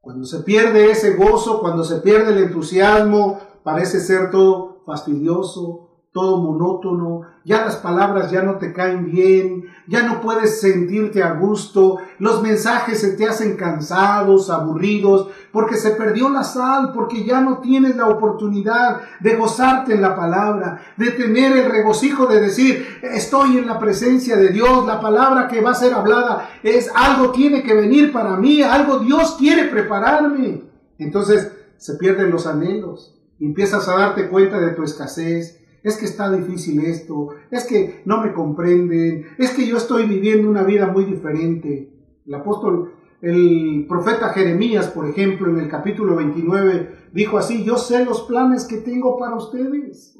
cuando 0.00 0.26
se 0.26 0.40
pierde 0.40 0.90
ese 0.90 1.16
gozo, 1.16 1.60
cuando 1.60 1.84
se 1.84 1.96
pierde 1.96 2.32
el 2.32 2.44
entusiasmo, 2.44 3.40
parece 3.62 4.00
ser 4.00 4.30
todo 4.30 4.82
fastidioso, 4.84 5.87
todo 6.12 6.42
monótono, 6.42 7.22
ya 7.44 7.64
las 7.64 7.76
palabras 7.76 8.30
ya 8.30 8.42
no 8.42 8.56
te 8.56 8.72
caen 8.72 9.10
bien, 9.10 9.64
ya 9.86 10.02
no 10.02 10.20
puedes 10.20 10.60
sentirte 10.60 11.22
a 11.22 11.32
gusto, 11.32 11.98
los 12.18 12.42
mensajes 12.42 13.00
se 13.00 13.12
te 13.12 13.26
hacen 13.26 13.56
cansados, 13.56 14.50
aburridos, 14.50 15.28
porque 15.52 15.76
se 15.76 15.90
perdió 15.90 16.30
la 16.30 16.44
sal, 16.44 16.92
porque 16.94 17.24
ya 17.24 17.40
no 17.40 17.58
tienes 17.58 17.96
la 17.96 18.06
oportunidad 18.06 19.00
de 19.20 19.36
gozarte 19.36 19.94
en 19.94 20.02
la 20.02 20.16
palabra, 20.16 20.80
de 20.96 21.10
tener 21.10 21.56
el 21.56 21.70
regocijo 21.70 22.26
de 22.26 22.40
decir, 22.40 22.86
estoy 23.02 23.58
en 23.58 23.66
la 23.66 23.78
presencia 23.78 24.36
de 24.36 24.48
Dios, 24.48 24.86
la 24.86 25.00
palabra 25.00 25.46
que 25.46 25.60
va 25.60 25.72
a 25.72 25.74
ser 25.74 25.92
hablada 25.94 26.50
es 26.62 26.90
algo 26.94 27.32
tiene 27.32 27.62
que 27.62 27.74
venir 27.74 28.12
para 28.12 28.36
mí, 28.36 28.62
algo 28.62 28.98
Dios 28.98 29.36
quiere 29.38 29.64
prepararme. 29.64 30.62
Entonces 30.98 31.52
se 31.76 31.94
pierden 31.94 32.30
los 32.30 32.46
anhelos, 32.46 33.14
empiezas 33.38 33.88
a 33.88 33.96
darte 33.96 34.28
cuenta 34.28 34.58
de 34.58 34.72
tu 34.72 34.82
escasez, 34.82 35.57
es 35.82 35.96
que 35.96 36.06
está 36.06 36.30
difícil 36.30 36.84
esto, 36.84 37.28
es 37.50 37.64
que 37.64 38.02
no 38.04 38.22
me 38.22 38.32
comprenden, 38.32 39.26
es 39.38 39.50
que 39.50 39.66
yo 39.66 39.76
estoy 39.76 40.06
viviendo 40.06 40.48
una 40.48 40.62
vida 40.62 40.86
muy 40.86 41.04
diferente. 41.04 41.92
El 42.26 42.34
apóstol, 42.34 42.92
el 43.22 43.86
profeta 43.88 44.30
Jeremías, 44.30 44.88
por 44.88 45.08
ejemplo, 45.08 45.50
en 45.50 45.58
el 45.58 45.68
capítulo 45.68 46.16
29, 46.16 47.08
dijo 47.12 47.38
así, 47.38 47.64
yo 47.64 47.76
sé 47.76 48.04
los 48.04 48.22
planes 48.22 48.64
que 48.64 48.78
tengo 48.78 49.18
para 49.18 49.36
ustedes, 49.36 50.18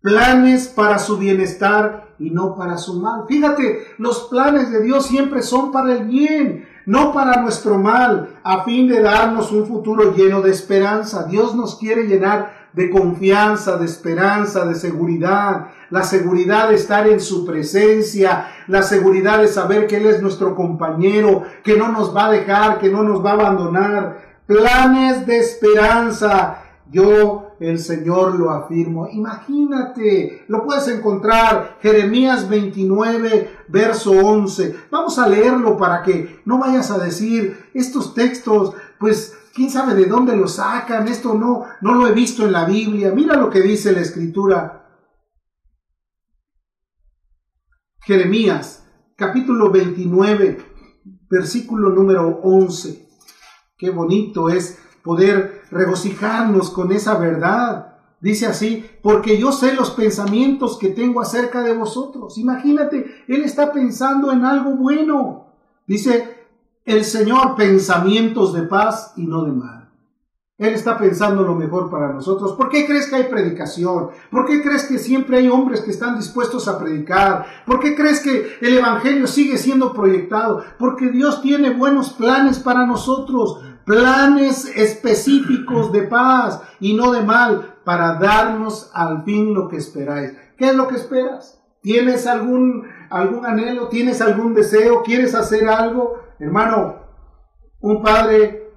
planes 0.00 0.68
para 0.68 0.98
su 0.98 1.16
bienestar 1.16 2.14
y 2.18 2.30
no 2.30 2.54
para 2.56 2.76
su 2.76 3.00
mal. 3.00 3.24
Fíjate, 3.28 3.80
los 3.98 4.28
planes 4.28 4.70
de 4.70 4.82
Dios 4.82 5.06
siempre 5.06 5.42
son 5.42 5.72
para 5.72 5.94
el 5.94 6.04
bien, 6.06 6.66
no 6.86 7.12
para 7.12 7.40
nuestro 7.40 7.78
mal, 7.78 8.40
a 8.42 8.64
fin 8.64 8.88
de 8.88 9.00
darnos 9.00 9.50
un 9.52 9.66
futuro 9.66 10.14
lleno 10.14 10.42
de 10.42 10.50
esperanza. 10.50 11.26
Dios 11.26 11.54
nos 11.54 11.78
quiere 11.78 12.06
llenar 12.06 12.63
de 12.74 12.90
confianza, 12.90 13.76
de 13.76 13.84
esperanza, 13.84 14.66
de 14.66 14.74
seguridad, 14.74 15.68
la 15.90 16.02
seguridad 16.02 16.68
de 16.68 16.74
estar 16.74 17.06
en 17.06 17.20
su 17.20 17.46
presencia, 17.46 18.48
la 18.66 18.82
seguridad 18.82 19.38
de 19.38 19.48
saber 19.48 19.86
que 19.86 19.96
Él 19.96 20.06
es 20.06 20.20
nuestro 20.20 20.56
compañero, 20.56 21.44
que 21.62 21.76
no 21.76 21.92
nos 21.92 22.14
va 22.14 22.26
a 22.26 22.32
dejar, 22.32 22.78
que 22.78 22.90
no 22.90 23.02
nos 23.04 23.24
va 23.24 23.30
a 23.30 23.34
abandonar. 23.34 24.34
Planes 24.46 25.24
de 25.24 25.38
esperanza. 25.38 26.60
Yo, 26.90 27.54
el 27.60 27.78
Señor, 27.78 28.34
lo 28.34 28.50
afirmo. 28.50 29.08
Imagínate, 29.08 30.44
lo 30.48 30.64
puedes 30.64 30.86
encontrar, 30.88 31.78
Jeremías 31.80 32.48
29, 32.48 33.50
verso 33.68 34.10
11. 34.10 34.76
Vamos 34.90 35.18
a 35.18 35.28
leerlo 35.28 35.76
para 35.76 36.02
que 36.02 36.40
no 36.44 36.58
vayas 36.58 36.90
a 36.90 36.98
decir 36.98 37.70
estos 37.72 38.14
textos, 38.14 38.74
pues 38.98 39.34
¿Quién 39.54 39.70
sabe 39.70 39.94
de 39.94 40.06
dónde 40.06 40.36
lo 40.36 40.48
sacan? 40.48 41.06
Esto 41.06 41.34
no, 41.34 41.64
no 41.80 41.94
lo 41.94 42.08
he 42.08 42.12
visto 42.12 42.44
en 42.44 42.52
la 42.52 42.64
Biblia. 42.64 43.12
Mira 43.14 43.36
lo 43.36 43.50
que 43.50 43.60
dice 43.60 43.92
la 43.92 44.00
escritura. 44.00 44.84
Jeremías, 48.00 48.84
capítulo 49.16 49.70
29, 49.70 50.58
versículo 51.30 51.90
número 51.90 52.40
11. 52.42 53.08
Qué 53.78 53.90
bonito 53.90 54.48
es 54.48 54.78
poder 55.04 55.62
regocijarnos 55.70 56.70
con 56.70 56.90
esa 56.90 57.16
verdad. 57.16 57.98
Dice 58.20 58.46
así, 58.46 58.84
porque 59.02 59.38
yo 59.38 59.52
sé 59.52 59.74
los 59.74 59.90
pensamientos 59.92 60.78
que 60.78 60.88
tengo 60.88 61.20
acerca 61.20 61.62
de 61.62 61.76
vosotros. 61.76 62.38
Imagínate, 62.38 63.24
Él 63.28 63.42
está 63.44 63.72
pensando 63.72 64.32
en 64.32 64.44
algo 64.44 64.76
bueno. 64.76 65.54
Dice, 65.86 66.33
el 66.84 67.04
Señor 67.04 67.56
pensamientos 67.56 68.52
de 68.52 68.62
paz 68.62 69.12
y 69.16 69.26
no 69.26 69.44
de 69.44 69.52
mal. 69.52 69.84
Él 70.56 70.72
está 70.72 70.96
pensando 70.96 71.42
lo 71.42 71.56
mejor 71.56 71.90
para 71.90 72.12
nosotros. 72.12 72.52
¿Por 72.52 72.68
qué 72.68 72.86
crees 72.86 73.08
que 73.08 73.16
hay 73.16 73.24
predicación? 73.24 74.10
¿Por 74.30 74.46
qué 74.46 74.62
crees 74.62 74.84
que 74.84 74.98
siempre 74.98 75.38
hay 75.38 75.48
hombres 75.48 75.80
que 75.80 75.90
están 75.90 76.16
dispuestos 76.16 76.68
a 76.68 76.78
predicar? 76.78 77.44
¿Por 77.66 77.80
qué 77.80 77.96
crees 77.96 78.20
que 78.20 78.58
el 78.60 78.78
Evangelio 78.78 79.26
sigue 79.26 79.58
siendo 79.58 79.92
proyectado? 79.92 80.62
Porque 80.78 81.08
Dios 81.08 81.42
tiene 81.42 81.70
buenos 81.70 82.12
planes 82.12 82.60
para 82.60 82.86
nosotros, 82.86 83.62
planes 83.84 84.66
específicos 84.76 85.90
de 85.90 86.02
paz 86.02 86.60
y 86.78 86.94
no 86.94 87.10
de 87.10 87.22
mal, 87.22 87.78
para 87.84 88.14
darnos 88.14 88.90
al 88.94 89.24
fin 89.24 89.54
lo 89.54 89.68
que 89.68 89.76
esperáis. 89.76 90.34
¿Qué 90.56 90.68
es 90.68 90.76
lo 90.76 90.86
que 90.86 90.94
esperas? 90.94 91.60
¿Tienes 91.82 92.28
algún, 92.28 92.86
algún 93.10 93.44
anhelo? 93.44 93.88
¿Tienes 93.88 94.20
algún 94.20 94.54
deseo? 94.54 95.02
¿Quieres 95.02 95.34
hacer 95.34 95.68
algo? 95.68 96.23
Hermano, 96.38 96.96
un 97.80 98.02
padre 98.02 98.72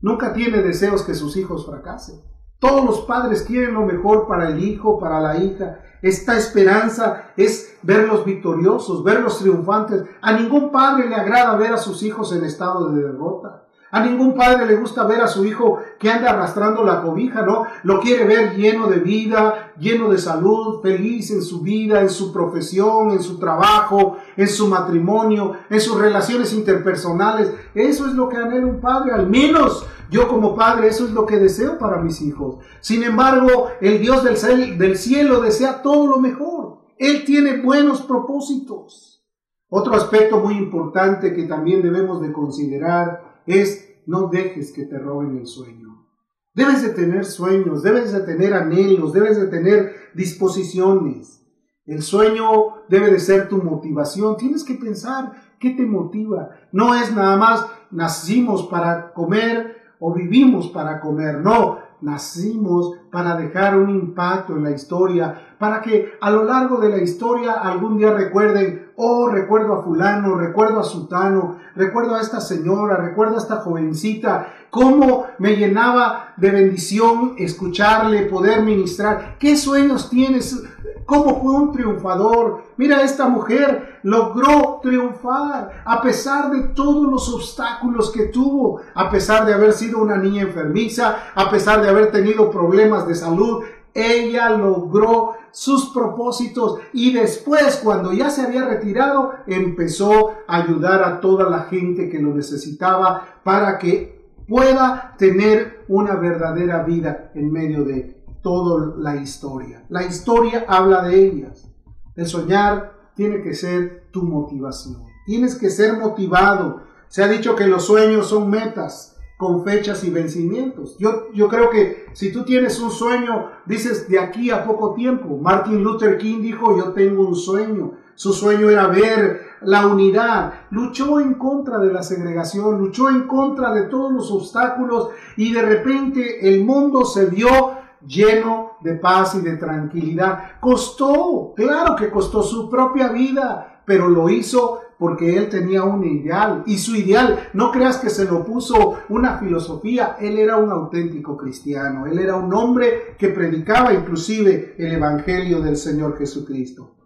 nunca 0.00 0.32
tiene 0.32 0.62
deseos 0.62 1.02
que 1.02 1.14
sus 1.14 1.36
hijos 1.36 1.66
fracasen. 1.66 2.20
Todos 2.58 2.84
los 2.84 3.00
padres 3.02 3.42
quieren 3.42 3.74
lo 3.74 3.82
mejor 3.82 4.26
para 4.26 4.48
el 4.48 4.62
hijo, 4.62 4.98
para 4.98 5.20
la 5.20 5.36
hija. 5.36 5.78
Esta 6.02 6.36
esperanza 6.36 7.32
es 7.36 7.78
verlos 7.82 8.24
victoriosos, 8.24 9.04
verlos 9.04 9.38
triunfantes. 9.38 10.04
A 10.20 10.32
ningún 10.32 10.72
padre 10.72 11.08
le 11.08 11.14
agrada 11.14 11.56
ver 11.56 11.72
a 11.72 11.78
sus 11.78 12.02
hijos 12.02 12.32
en 12.32 12.44
estado 12.44 12.90
de 12.90 13.02
derrota. 13.02 13.67
A 13.90 14.04
ningún 14.04 14.34
padre 14.34 14.66
le 14.66 14.76
gusta 14.76 15.04
ver 15.04 15.20
a 15.20 15.28
su 15.28 15.44
hijo 15.44 15.78
que 15.98 16.10
anda 16.10 16.30
arrastrando 16.30 16.84
la 16.84 17.00
cobija, 17.00 17.42
¿no? 17.42 17.66
Lo 17.84 18.00
quiere 18.00 18.24
ver 18.24 18.54
lleno 18.54 18.86
de 18.86 18.98
vida, 18.98 19.72
lleno 19.78 20.10
de 20.10 20.18
salud, 20.18 20.82
feliz 20.82 21.30
en 21.30 21.42
su 21.42 21.62
vida, 21.62 22.02
en 22.02 22.10
su 22.10 22.32
profesión, 22.32 23.12
en 23.12 23.22
su 23.22 23.38
trabajo, 23.38 24.18
en 24.36 24.48
su 24.48 24.68
matrimonio, 24.68 25.54
en 25.70 25.80
sus 25.80 25.98
relaciones 25.98 26.52
interpersonales. 26.52 27.52
Eso 27.74 28.06
es 28.06 28.12
lo 28.12 28.28
que 28.28 28.36
anhela 28.36 28.66
un 28.66 28.80
padre, 28.80 29.12
al 29.12 29.28
menos 29.28 29.86
yo 30.10 30.26
como 30.26 30.54
padre, 30.54 30.88
eso 30.88 31.04
es 31.04 31.10
lo 31.10 31.26
que 31.26 31.38
deseo 31.38 31.78
para 31.78 32.00
mis 32.00 32.22
hijos. 32.22 32.56
Sin 32.80 33.02
embargo, 33.02 33.68
el 33.80 34.00
Dios 34.00 34.24
del, 34.24 34.78
del 34.78 34.96
cielo 34.96 35.40
desea 35.40 35.82
todo 35.82 36.06
lo 36.06 36.18
mejor. 36.18 36.78
Él 36.96 37.24
tiene 37.24 37.58
buenos 37.58 38.02
propósitos. 38.02 39.22
Otro 39.68 39.94
aspecto 39.94 40.38
muy 40.38 40.54
importante 40.56 41.34
que 41.34 41.44
también 41.44 41.82
debemos 41.82 42.22
de 42.22 42.32
considerar 42.32 43.27
es 43.48 44.00
no 44.06 44.28
dejes 44.28 44.72
que 44.72 44.84
te 44.84 44.98
roben 44.98 45.36
el 45.36 45.46
sueño. 45.46 46.06
Debes 46.54 46.82
de 46.82 46.90
tener 46.90 47.24
sueños, 47.24 47.82
debes 47.82 48.12
de 48.12 48.20
tener 48.20 48.54
anhelos, 48.54 49.12
debes 49.12 49.38
de 49.38 49.46
tener 49.46 49.94
disposiciones. 50.14 51.46
El 51.86 52.02
sueño 52.02 52.84
debe 52.88 53.10
de 53.10 53.20
ser 53.20 53.48
tu 53.48 53.58
motivación. 53.58 54.36
Tienes 54.36 54.64
que 54.64 54.74
pensar 54.74 55.54
qué 55.58 55.70
te 55.70 55.86
motiva. 55.86 56.50
No 56.72 56.94
es 56.94 57.14
nada 57.14 57.36
más 57.36 57.66
nacimos 57.90 58.66
para 58.66 59.12
comer 59.12 59.76
o 60.00 60.12
vivimos 60.12 60.68
para 60.68 61.00
comer. 61.00 61.40
No, 61.40 61.78
nacimos 62.00 62.94
para 63.10 63.36
dejar 63.36 63.78
un 63.78 63.90
impacto 63.90 64.56
en 64.56 64.64
la 64.64 64.70
historia, 64.70 65.56
para 65.58 65.80
que 65.80 66.12
a 66.20 66.30
lo 66.30 66.44
largo 66.44 66.78
de 66.78 66.90
la 66.90 66.98
historia 66.98 67.52
algún 67.52 67.98
día 67.98 68.12
recuerden, 68.12 68.87
oh, 69.00 69.28
recuerdo 69.28 69.74
a 69.74 69.82
fulano, 69.82 70.34
recuerdo 70.34 70.80
a 70.80 70.84
sutano, 70.84 71.56
recuerdo 71.76 72.16
a 72.16 72.20
esta 72.20 72.40
señora, 72.40 72.96
recuerdo 72.96 73.36
a 73.36 73.38
esta 73.38 73.56
jovencita, 73.58 74.52
cómo 74.70 75.26
me 75.38 75.54
llenaba 75.54 76.34
de 76.36 76.50
bendición 76.50 77.34
escucharle, 77.38 78.26
poder 78.26 78.62
ministrar. 78.62 79.36
¿Qué 79.38 79.56
sueños 79.56 80.10
tienes? 80.10 80.64
¿Cómo 81.06 81.40
fue 81.40 81.52
un 81.52 81.72
triunfador? 81.72 82.64
Mira, 82.76 83.02
esta 83.02 83.28
mujer 83.28 84.00
logró 84.02 84.80
triunfar 84.82 85.82
a 85.84 86.02
pesar 86.02 86.50
de 86.50 86.64
todos 86.74 87.10
los 87.10 87.32
obstáculos 87.32 88.10
que 88.10 88.24
tuvo, 88.24 88.80
a 88.94 89.08
pesar 89.10 89.46
de 89.46 89.54
haber 89.54 89.72
sido 89.72 89.98
una 89.98 90.16
niña 90.16 90.42
enfermiza, 90.42 91.30
a 91.34 91.48
pesar 91.50 91.82
de 91.82 91.88
haber 91.88 92.10
tenido 92.10 92.50
problemas 92.50 93.06
de 93.06 93.14
salud. 93.14 93.62
Ella 93.98 94.50
logró 94.50 95.34
sus 95.50 95.90
propósitos 95.90 96.78
y 96.92 97.12
después, 97.12 97.80
cuando 97.82 98.12
ya 98.12 98.30
se 98.30 98.42
había 98.42 98.64
retirado, 98.64 99.32
empezó 99.46 100.34
a 100.46 100.58
ayudar 100.58 101.02
a 101.02 101.20
toda 101.20 101.50
la 101.50 101.64
gente 101.64 102.08
que 102.08 102.20
lo 102.20 102.32
necesitaba 102.32 103.40
para 103.42 103.78
que 103.78 104.32
pueda 104.46 105.16
tener 105.18 105.84
una 105.88 106.14
verdadera 106.14 106.84
vida 106.84 107.32
en 107.34 107.50
medio 107.50 107.84
de 107.84 108.24
toda 108.40 108.94
la 108.96 109.16
historia. 109.16 109.84
La 109.88 110.04
historia 110.04 110.64
habla 110.68 111.02
de 111.02 111.26
ellas. 111.26 111.68
El 112.14 112.26
soñar 112.26 113.10
tiene 113.14 113.42
que 113.42 113.54
ser 113.54 114.08
tu 114.12 114.22
motivación. 114.22 115.04
Tienes 115.26 115.56
que 115.56 115.70
ser 115.70 115.98
motivado. 115.98 116.82
Se 117.08 117.22
ha 117.22 117.28
dicho 117.28 117.56
que 117.56 117.66
los 117.66 117.84
sueños 117.84 118.28
son 118.28 118.48
metas 118.48 119.17
con 119.38 119.64
fechas 119.64 120.02
y 120.02 120.10
vencimientos. 120.10 120.98
Yo, 120.98 121.32
yo 121.32 121.46
creo 121.48 121.70
que 121.70 122.06
si 122.12 122.32
tú 122.32 122.42
tienes 122.44 122.80
un 122.80 122.90
sueño, 122.90 123.52
dices 123.66 124.08
de 124.08 124.18
aquí 124.18 124.50
a 124.50 124.64
poco 124.64 124.94
tiempo. 124.94 125.38
Martin 125.38 125.82
Luther 125.82 126.18
King 126.18 126.42
dijo, 126.42 126.76
yo 126.76 126.92
tengo 126.92 127.26
un 127.26 127.36
sueño. 127.36 127.92
Su 128.16 128.32
sueño 128.32 128.68
era 128.68 128.88
ver 128.88 129.42
la 129.60 129.86
unidad, 129.86 130.54
luchó 130.70 131.20
en 131.20 131.34
contra 131.34 131.78
de 131.78 131.92
la 131.92 132.02
segregación, 132.02 132.78
luchó 132.78 133.08
en 133.08 133.28
contra 133.28 133.72
de 133.72 133.82
todos 133.82 134.12
los 134.12 134.30
obstáculos 134.32 135.10
y 135.36 135.52
de 135.52 135.62
repente 135.62 136.48
el 136.48 136.64
mundo 136.64 137.04
se 137.04 137.26
vio 137.26 137.78
lleno 138.04 138.72
de 138.80 138.94
paz 138.94 139.36
y 139.36 139.40
de 139.40 139.56
tranquilidad. 139.56 140.58
Costó, 140.58 141.52
claro 141.54 141.94
que 141.94 142.10
costó 142.10 142.42
su 142.42 142.68
propia 142.68 143.10
vida, 143.12 143.77
pero 143.88 144.06
lo 144.06 144.28
hizo 144.28 144.82
porque 144.98 145.38
él 145.38 145.48
tenía 145.48 145.82
un 145.82 146.04
ideal 146.04 146.62
y 146.66 146.76
su 146.76 146.94
ideal, 146.94 147.48
no 147.54 147.72
creas 147.72 147.96
que 147.96 148.10
se 148.10 148.26
lo 148.26 148.44
puso 148.44 148.98
una 149.08 149.38
filosofía, 149.38 150.16
él 150.20 150.38
era 150.38 150.58
un 150.58 150.70
auténtico 150.70 151.38
cristiano, 151.38 152.04
él 152.06 152.18
era 152.18 152.36
un 152.36 152.52
hombre 152.52 153.16
que 153.18 153.28
predicaba 153.28 153.94
inclusive 153.94 154.74
el 154.76 154.92
Evangelio 154.92 155.62
del 155.62 155.78
Señor 155.78 156.18
Jesucristo. 156.18 156.96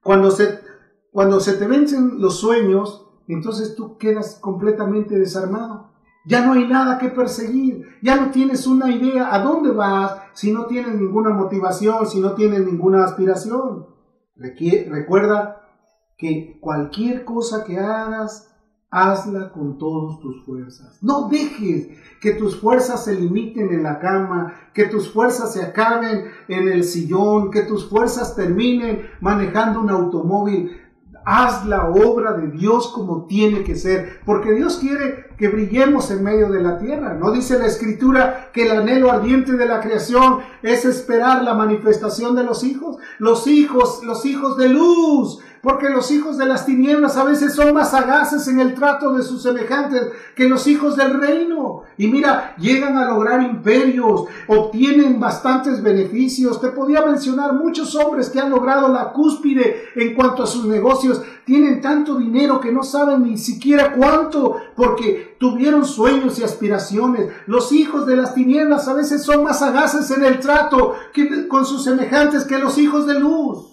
Cuando 0.00 0.30
se, 0.30 0.60
cuando 1.10 1.40
se 1.40 1.54
te 1.54 1.66
vencen 1.66 2.20
los 2.20 2.38
sueños, 2.38 3.08
entonces 3.26 3.74
tú 3.74 3.98
quedas 3.98 4.38
completamente 4.40 5.18
desarmado. 5.18 5.90
Ya 6.24 6.46
no 6.46 6.52
hay 6.52 6.68
nada 6.68 6.98
que 6.98 7.08
perseguir, 7.08 7.98
ya 8.00 8.14
no 8.14 8.30
tienes 8.30 8.64
una 8.68 8.92
idea 8.92 9.34
a 9.34 9.40
dónde 9.40 9.72
vas 9.72 10.20
si 10.34 10.52
no 10.52 10.66
tienes 10.66 10.94
ninguna 10.94 11.30
motivación, 11.30 12.06
si 12.06 12.20
no 12.20 12.34
tienes 12.34 12.64
ninguna 12.64 13.04
aspiración. 13.04 13.86
Recuerda 14.36 15.59
que 16.20 16.58
cualquier 16.60 17.24
cosa 17.24 17.64
que 17.64 17.78
hagas, 17.78 18.52
hazla 18.90 19.52
con 19.52 19.78
todas 19.78 20.20
tus 20.20 20.44
fuerzas. 20.44 20.98
No 21.00 21.28
dejes 21.28 21.88
que 22.20 22.32
tus 22.32 22.60
fuerzas 22.60 23.04
se 23.04 23.14
limiten 23.14 23.72
en 23.72 23.82
la 23.82 23.98
cama, 23.98 24.52
que 24.74 24.84
tus 24.84 25.10
fuerzas 25.10 25.54
se 25.54 25.62
acaben 25.62 26.26
en 26.48 26.68
el 26.68 26.84
sillón, 26.84 27.50
que 27.50 27.62
tus 27.62 27.88
fuerzas 27.88 28.36
terminen 28.36 29.08
manejando 29.20 29.80
un 29.80 29.88
automóvil. 29.88 30.78
Haz 31.24 31.66
la 31.66 31.88
obra 31.88 32.32
de 32.32 32.48
Dios 32.48 32.88
como 32.88 33.26
tiene 33.26 33.62
que 33.62 33.76
ser, 33.76 34.20
porque 34.26 34.52
Dios 34.52 34.78
quiere 34.78 35.26
que 35.38 35.48
brillemos 35.48 36.10
en 36.10 36.22
medio 36.22 36.50
de 36.50 36.62
la 36.62 36.78
tierra. 36.78 37.14
¿No 37.14 37.30
dice 37.30 37.58
la 37.58 37.66
escritura 37.66 38.50
que 38.52 38.66
el 38.66 38.76
anhelo 38.76 39.10
ardiente 39.10 39.52
de 39.52 39.66
la 39.66 39.80
creación 39.80 40.40
es 40.62 40.84
esperar 40.84 41.42
la 41.44 41.54
manifestación 41.54 42.34
de 42.36 42.44
los 42.44 42.62
hijos? 42.64 42.98
Los 43.18 43.46
hijos, 43.46 44.02
los 44.04 44.26
hijos 44.26 44.56
de 44.56 44.68
luz, 44.68 45.40
porque 45.62 45.90
los 45.90 46.10
hijos 46.10 46.38
de 46.38 46.46
las 46.46 46.64
tinieblas 46.64 47.16
a 47.16 47.24
veces 47.24 47.54
son 47.54 47.74
más 47.74 47.90
sagaces 47.90 48.48
en 48.48 48.60
el 48.60 48.74
trato 48.74 49.12
de 49.12 49.22
sus 49.22 49.42
semejantes 49.42 50.08
que 50.34 50.48
los 50.48 50.66
hijos 50.66 50.96
del 50.96 51.20
reino. 51.20 51.82
Y 51.98 52.06
mira, 52.06 52.56
llegan 52.56 52.96
a 52.96 53.06
lograr 53.06 53.42
imperios, 53.42 54.24
obtienen 54.48 55.20
bastantes 55.20 55.82
beneficios. 55.82 56.60
Te 56.60 56.68
podía 56.68 57.04
mencionar 57.04 57.52
muchos 57.52 57.94
hombres 57.94 58.30
que 58.30 58.40
han 58.40 58.50
logrado 58.50 58.88
la 58.88 59.12
cúspide 59.12 59.90
en 59.96 60.14
cuanto 60.14 60.44
a 60.44 60.46
sus 60.46 60.64
negocios. 60.64 61.20
Tienen 61.44 61.82
tanto 61.82 62.16
dinero 62.16 62.58
que 62.60 62.72
no 62.72 62.82
saben 62.82 63.24
ni 63.24 63.36
siquiera 63.36 63.92
cuánto, 63.92 64.56
porque 64.76 65.36
tuvieron 65.38 65.84
sueños 65.84 66.38
y 66.38 66.44
aspiraciones. 66.44 67.30
Los 67.46 67.72
hijos 67.72 68.06
de 68.06 68.16
las 68.16 68.34
tinieblas 68.34 68.88
a 68.88 68.94
veces 68.94 69.22
son 69.22 69.44
más 69.44 69.58
sagaces 69.58 70.10
en 70.10 70.24
el 70.24 70.40
trato 70.40 70.94
con 71.48 71.66
sus 71.66 71.84
semejantes 71.84 72.44
que 72.44 72.58
los 72.58 72.78
hijos 72.78 73.06
de 73.06 73.20
luz. 73.20 73.66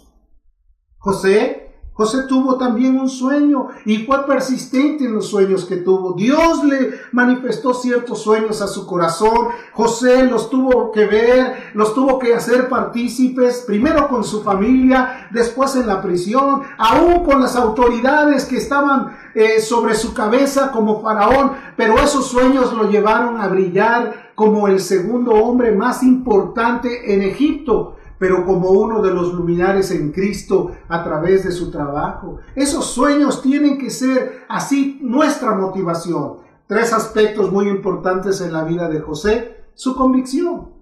José 0.98 1.67
José 1.98 2.28
tuvo 2.28 2.60
también 2.60 3.00
un 3.00 3.10
sueño 3.10 3.70
y 3.84 4.06
fue 4.06 4.24
persistente 4.28 5.06
en 5.06 5.16
los 5.16 5.30
sueños 5.30 5.66
que 5.66 5.78
tuvo. 5.78 6.14
Dios 6.14 6.64
le 6.64 6.92
manifestó 7.12 7.74
ciertos 7.74 8.22
sueños 8.22 8.62
a 8.62 8.68
su 8.68 8.86
corazón. 8.86 9.48
José 9.74 10.26
los 10.26 10.52
tuvo 10.52 10.92
que 10.92 11.08
ver, 11.08 11.72
los 11.74 11.96
tuvo 11.96 12.20
que 12.20 12.36
hacer 12.36 12.70
partícipes, 12.70 13.64
primero 13.66 14.08
con 14.10 14.24
su 14.24 14.44
familia, 14.44 15.28
después 15.32 15.76
en 15.76 15.88
la 15.88 16.00
prisión, 16.00 16.62
aún 16.78 17.26
con 17.26 17.42
las 17.42 17.56
autoridades 17.56 18.46
que 18.46 18.58
estaban 18.58 19.18
eh, 19.34 19.60
sobre 19.60 19.96
su 19.96 20.14
cabeza 20.14 20.72
como 20.72 21.02
faraón. 21.02 21.54
Pero 21.76 21.96
esos 21.96 22.28
sueños 22.28 22.74
lo 22.74 22.92
llevaron 22.92 23.42
a 23.42 23.48
brillar 23.48 24.34
como 24.36 24.68
el 24.68 24.80
segundo 24.80 25.32
hombre 25.32 25.72
más 25.72 26.04
importante 26.04 27.12
en 27.12 27.24
Egipto 27.24 27.97
pero 28.20 28.46
como 28.46 28.70
uno 28.72 29.02
de 29.02 29.14
los 29.14 29.34
luminares 29.34 29.92
en 29.92 30.12
Cristo 30.12 30.72
a 30.88 31.04
través 31.04 31.44
de 31.44 31.52
su 31.52 31.72
trabajo. 31.72 32.38
Esos 32.56 32.86
sueños 32.86 33.42
tienen 33.42 33.78
que 33.78 33.90
ser 33.90 34.46
así 34.50 35.00
nuestra 35.02 35.54
motivación. 35.54 36.38
Tres 36.68 36.94
aspectos 36.94 37.52
muy 37.52 37.70
importantes 37.70 38.42
en 38.42 38.54
la 38.54 38.64
vida 38.64 38.90
de 38.90 39.00
José. 39.00 39.66
Su 39.74 39.96
convicción. 39.96 40.74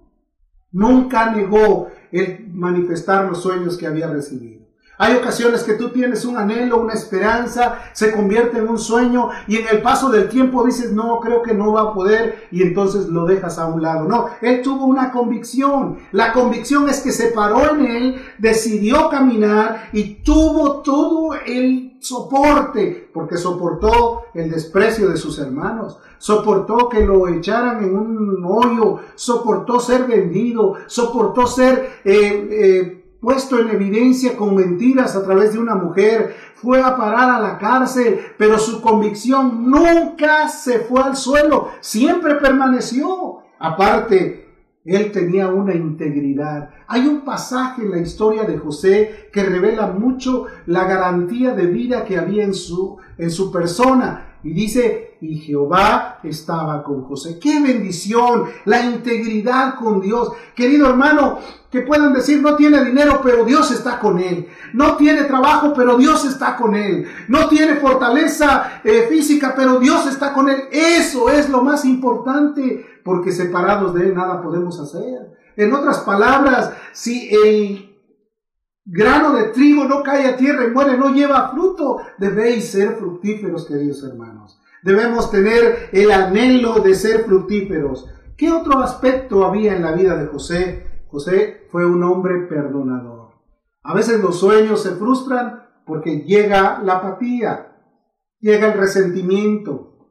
Nunca 0.72 1.30
negó 1.30 1.88
el 2.10 2.48
manifestar 2.52 3.28
los 3.28 3.42
sueños 3.42 3.76
que 3.76 3.86
había 3.86 4.08
recibido. 4.08 4.65
Hay 4.98 5.14
ocasiones 5.14 5.62
que 5.62 5.74
tú 5.74 5.90
tienes 5.90 6.24
un 6.24 6.38
anhelo, 6.38 6.80
una 6.80 6.94
esperanza, 6.94 7.80
se 7.92 8.12
convierte 8.12 8.58
en 8.58 8.68
un 8.68 8.78
sueño 8.78 9.28
y 9.46 9.56
en 9.56 9.66
el 9.68 9.82
paso 9.82 10.10
del 10.10 10.28
tiempo 10.28 10.64
dices, 10.64 10.92
no, 10.92 11.20
creo 11.20 11.42
que 11.42 11.52
no 11.52 11.72
va 11.72 11.82
a 11.82 11.94
poder 11.94 12.48
y 12.50 12.62
entonces 12.62 13.08
lo 13.08 13.26
dejas 13.26 13.58
a 13.58 13.66
un 13.66 13.82
lado. 13.82 14.08
No, 14.08 14.26
él 14.40 14.62
tuvo 14.62 14.86
una 14.86 15.12
convicción. 15.12 15.98
La 16.12 16.32
convicción 16.32 16.88
es 16.88 17.00
que 17.00 17.12
se 17.12 17.28
paró 17.28 17.74
en 17.74 17.84
él, 17.84 18.22
decidió 18.38 19.10
caminar 19.10 19.90
y 19.92 20.22
tuvo 20.22 20.80
todo 20.80 21.34
el 21.34 21.98
soporte, 22.00 23.10
porque 23.12 23.36
soportó 23.36 24.24
el 24.32 24.50
desprecio 24.50 25.10
de 25.10 25.16
sus 25.16 25.38
hermanos, 25.38 25.98
soportó 26.18 26.88
que 26.88 27.04
lo 27.04 27.28
echaran 27.28 27.84
en 27.84 27.96
un 27.96 28.44
hoyo, 28.44 29.00
soportó 29.14 29.78
ser 29.78 30.04
vendido, 30.04 30.74
soportó 30.86 31.46
ser... 31.46 32.00
Eh, 32.04 32.48
eh, 32.50 33.02
puesto 33.26 33.58
en 33.58 33.70
evidencia 33.70 34.36
con 34.36 34.54
mentiras 34.54 35.16
a 35.16 35.24
través 35.24 35.52
de 35.52 35.58
una 35.58 35.74
mujer, 35.74 36.36
fue 36.54 36.80
a 36.80 36.96
parar 36.96 37.28
a 37.28 37.40
la 37.40 37.58
cárcel, 37.58 38.20
pero 38.38 38.56
su 38.56 38.80
convicción 38.80 39.68
nunca 39.68 40.46
se 40.48 40.78
fue 40.78 41.02
al 41.02 41.16
suelo, 41.16 41.70
siempre 41.80 42.36
permaneció. 42.36 43.38
Aparte, 43.58 44.46
él 44.84 45.10
tenía 45.10 45.48
una 45.48 45.74
integridad. 45.74 46.70
Hay 46.86 47.08
un 47.08 47.22
pasaje 47.22 47.82
en 47.82 47.90
la 47.90 47.98
historia 47.98 48.44
de 48.44 48.58
José 48.58 49.28
que 49.32 49.42
revela 49.42 49.88
mucho 49.88 50.46
la 50.66 50.84
garantía 50.84 51.52
de 51.52 51.66
vida 51.66 52.04
que 52.04 52.18
había 52.18 52.44
en 52.44 52.54
su, 52.54 52.96
en 53.18 53.32
su 53.32 53.50
persona. 53.50 54.36
Y 54.44 54.52
dice, 54.52 55.05
y 55.20 55.38
Jehová 55.38 56.20
estaba 56.22 56.82
con 56.82 57.04
José. 57.04 57.38
¡Qué 57.38 57.60
bendición! 57.60 58.44
La 58.64 58.84
integridad 58.84 59.76
con 59.76 60.00
Dios. 60.00 60.32
Querido 60.54 60.88
hermano, 60.90 61.38
que 61.70 61.82
puedan 61.82 62.12
decir, 62.12 62.40
no 62.42 62.56
tiene 62.56 62.84
dinero, 62.84 63.20
pero 63.22 63.44
Dios 63.44 63.70
está 63.70 63.98
con 63.98 64.18
él. 64.18 64.48
No 64.72 64.96
tiene 64.96 65.24
trabajo, 65.24 65.72
pero 65.74 65.96
Dios 65.96 66.24
está 66.24 66.56
con 66.56 66.74
él. 66.74 67.06
No 67.28 67.48
tiene 67.48 67.76
fortaleza 67.76 68.80
eh, 68.84 69.06
física, 69.08 69.54
pero 69.56 69.78
Dios 69.78 70.06
está 70.06 70.32
con 70.32 70.48
él. 70.48 70.64
Eso 70.70 71.28
es 71.30 71.48
lo 71.48 71.62
más 71.62 71.84
importante, 71.84 72.84
porque 73.04 73.32
separados 73.32 73.94
de 73.94 74.06
él 74.06 74.14
nada 74.14 74.42
podemos 74.42 74.78
hacer. 74.80 75.36
En 75.56 75.72
otras 75.72 75.98
palabras, 76.00 76.72
si 76.92 77.30
el 77.34 77.96
grano 78.84 79.32
de 79.32 79.44
trigo 79.44 79.84
no 79.84 80.02
cae 80.02 80.28
a 80.28 80.36
tierra 80.36 80.64
y 80.64 80.70
muere, 80.70 80.96
no 80.96 81.12
lleva 81.12 81.50
fruto, 81.50 81.98
debéis 82.18 82.70
ser 82.70 82.96
fructíferos, 82.96 83.66
queridos 83.66 84.02
hermanos. 84.04 84.60
Debemos 84.82 85.30
tener 85.30 85.88
el 85.92 86.12
anhelo 86.12 86.80
de 86.80 86.94
ser 86.94 87.24
fructíferos. 87.24 88.08
¿Qué 88.36 88.52
otro 88.52 88.80
aspecto 88.80 89.44
había 89.44 89.74
en 89.74 89.82
la 89.82 89.92
vida 89.92 90.16
de 90.16 90.26
José? 90.26 90.86
José 91.08 91.66
fue 91.70 91.86
un 91.86 92.02
hombre 92.02 92.46
perdonador. 92.48 93.30
A 93.82 93.94
veces 93.94 94.20
los 94.20 94.40
sueños 94.40 94.82
se 94.82 94.90
frustran 94.96 95.66
porque 95.86 96.22
llega 96.22 96.82
la 96.82 96.96
apatía, 96.96 97.76
llega 98.40 98.72
el 98.72 98.78
resentimiento, 98.78 100.10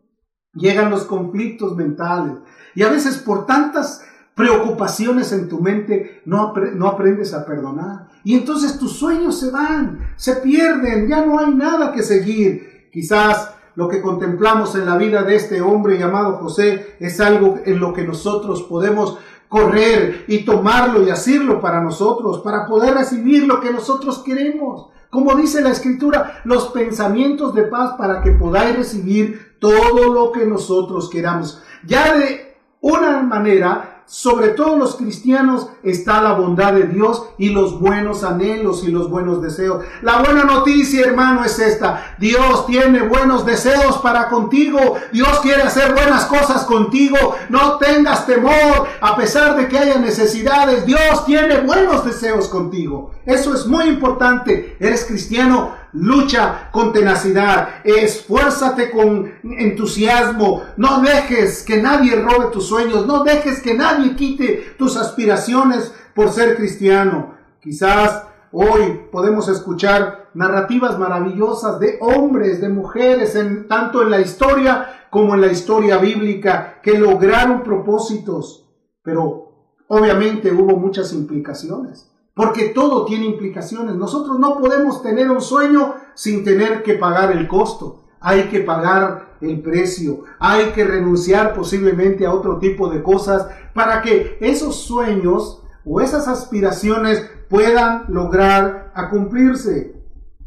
llegan 0.54 0.90
los 0.90 1.04
conflictos 1.04 1.76
mentales. 1.76 2.38
Y 2.74 2.84
a 2.84 2.90
veces 2.90 3.18
por 3.18 3.46
tantas 3.46 4.04
preocupaciones 4.36 5.32
en 5.32 5.48
tu 5.48 5.60
mente 5.60 6.22
no, 6.26 6.54
no 6.54 6.88
aprendes 6.88 7.34
a 7.34 7.46
perdonar. 7.46 8.10
Y 8.24 8.36
entonces 8.36 8.78
tus 8.80 8.94
sueños 8.94 9.40
se 9.40 9.52
van, 9.52 10.14
se 10.16 10.38
pierden, 10.38 11.08
ya 11.08 11.26
no 11.26 11.40
hay 11.40 11.54
nada 11.54 11.92
que 11.92 12.04
seguir. 12.04 12.90
Quizás 12.92 13.55
lo 13.76 13.90
que 13.90 14.02
contemplamos 14.02 14.76
en 14.76 14.86
la 14.86 14.98
vida 14.98 15.24
de 15.24 15.36
este 15.36 15.62
hombre 15.62 15.98
llamado 15.98 16.38
José 16.38 16.96
es 17.00 17.20
algo 17.20 17.60
en 17.66 17.80
lo 17.80 17.94
que 17.94 18.04
nosotros 18.04 18.64
podemos 18.64 19.18
correr 19.50 20.26
y 20.28 20.40
tomarlo 20.40 21.04
y 21.04 21.10
hacerlo 21.10 21.62
para 21.62 21.82
nosotros, 21.82 22.40
para 22.40 22.66
poder 22.66 22.96
recibir 22.96 23.46
lo 23.46 23.60
que 23.60 23.72
nosotros 23.72 24.20
queremos. 24.20 24.88
Como 25.10 25.36
dice 25.36 25.62
la 25.62 25.72
escritura, 25.72 26.42
los 26.44 26.70
pensamientos 26.70 27.54
de 27.54 27.64
paz 27.64 27.94
para 27.98 28.22
que 28.22 28.32
podáis 28.32 28.76
recibir 28.76 29.58
todo 29.60 30.14
lo 30.14 30.32
que 30.32 30.46
nosotros 30.46 31.10
queramos. 31.10 31.62
Ya 31.86 32.18
de 32.18 32.58
una 32.82 33.22
manera 33.22 33.95
sobre 34.08 34.50
todos 34.50 34.78
los 34.78 34.96
cristianos 34.96 35.68
está 35.82 36.22
la 36.22 36.34
bondad 36.34 36.74
de 36.74 36.84
Dios 36.84 37.26
y 37.38 37.50
los 37.50 37.80
buenos 37.80 38.24
anhelos 38.24 38.84
y 38.84 38.92
los 38.92 39.10
buenos 39.10 39.42
deseos. 39.42 39.84
La 40.02 40.22
buena 40.22 40.44
noticia, 40.44 41.06
hermano, 41.06 41.44
es 41.44 41.58
esta. 41.58 42.16
Dios 42.20 42.68
tiene 42.68 43.02
buenos 43.02 43.46
deseos 43.46 43.98
para 43.98 44.30
contigo. 44.30 44.96
Dios 45.12 45.40
quiere 45.42 45.64
hacer 45.64 45.94
buenas 45.94 46.26
cosas 46.26 46.66
contigo. 46.66 47.36
No 47.50 47.78
tengas 47.78 48.28
temor 48.28 48.88
a 49.02 49.16
pesar 49.16 49.56
de 49.56 49.68
que 49.68 49.80
haya 49.80 49.98
necesidades. 49.98 50.86
Dios 50.86 51.26
tiene 51.26 51.62
buenos 51.62 52.06
deseos 52.06 52.48
contigo. 52.48 53.12
Eso 53.26 53.54
es 53.56 53.66
muy 53.66 53.86
importante. 53.86 54.78
Eres 54.80 55.06
cristiano. 55.06 55.85
Lucha 55.96 56.70
con 56.72 56.92
tenacidad, 56.92 57.70
esfuérzate 57.84 58.92
con 58.92 59.32
entusiasmo, 59.44 60.64
no 60.78 61.02
dejes 61.02 61.64
que 61.64 61.82
nadie 61.82 62.16
robe 62.16 62.48
tus 62.52 62.68
sueños, 62.68 63.08
no 63.08 63.24
dejes 63.24 63.62
que 63.62 63.74
nadie 63.74 64.16
quite 64.16 64.76
tus 64.78 64.98
aspiraciones 64.98 65.94
por 66.14 66.30
ser 66.30 66.58
cristiano. 66.58 67.36
Quizás 67.62 68.24
hoy 68.52 69.08
podemos 69.12 69.48
escuchar 69.48 70.30
narrativas 70.34 71.00
maravillosas 71.00 71.80
de 71.80 71.98
hombres, 72.02 72.62
de 72.62 72.70
mujeres, 72.70 73.36
en, 73.36 73.68
tanto 73.68 74.02
en 74.02 74.12
la 74.12 74.20
historia 74.20 75.08
como 75.10 75.34
en 75.34 75.42
la 75.42 75.48
historia 75.48 75.98
bíblica, 75.98 76.80
que 76.84 77.00
lograron 77.00 77.64
propósitos, 77.64 78.68
pero 79.02 79.52
obviamente 79.88 80.52
hubo 80.52 80.76
muchas 80.76 81.14
implicaciones 81.14 82.12
porque 82.36 82.70
todo 82.70 83.06
tiene 83.06 83.26
implicaciones. 83.26 83.96
Nosotros 83.96 84.38
no 84.38 84.60
podemos 84.60 85.02
tener 85.02 85.32
un 85.32 85.42
sueño 85.42 85.96
sin 86.14 86.44
tener 86.44 86.84
que 86.84 86.94
pagar 86.94 87.32
el 87.32 87.48
costo. 87.48 88.04
Hay 88.20 88.50
que 88.50 88.60
pagar 88.60 89.38
el 89.42 89.62
precio, 89.62 90.24
hay 90.40 90.72
que 90.72 90.84
renunciar 90.84 91.54
posiblemente 91.54 92.26
a 92.26 92.34
otro 92.34 92.58
tipo 92.58 92.90
de 92.90 93.04
cosas 93.04 93.48
para 93.74 94.02
que 94.02 94.38
esos 94.42 94.76
sueños 94.76 95.64
o 95.86 96.02
esas 96.02 96.28
aspiraciones 96.28 97.30
puedan 97.50 98.06
lograr 98.10 98.92
a 98.96 99.10
cumplirse. 99.10 100.02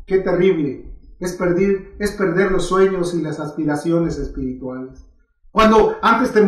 Qué 0.07 0.19
terrible 0.19 0.89
es 1.21 1.33
perder, 1.33 2.53
los 2.53 2.67
sueños 2.67 3.15
y 3.15 3.23
las 3.23 3.41
aspiraciones 3.41 4.19
espirituales. 4.19 5.05
Cuando 5.51 5.97
antes 6.03 6.33
te, 6.33 6.41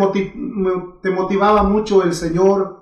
te 1.03 1.11
motivaba 1.11 1.63
mucho 1.63 2.03
el 2.03 2.15
Señor, 2.15 2.80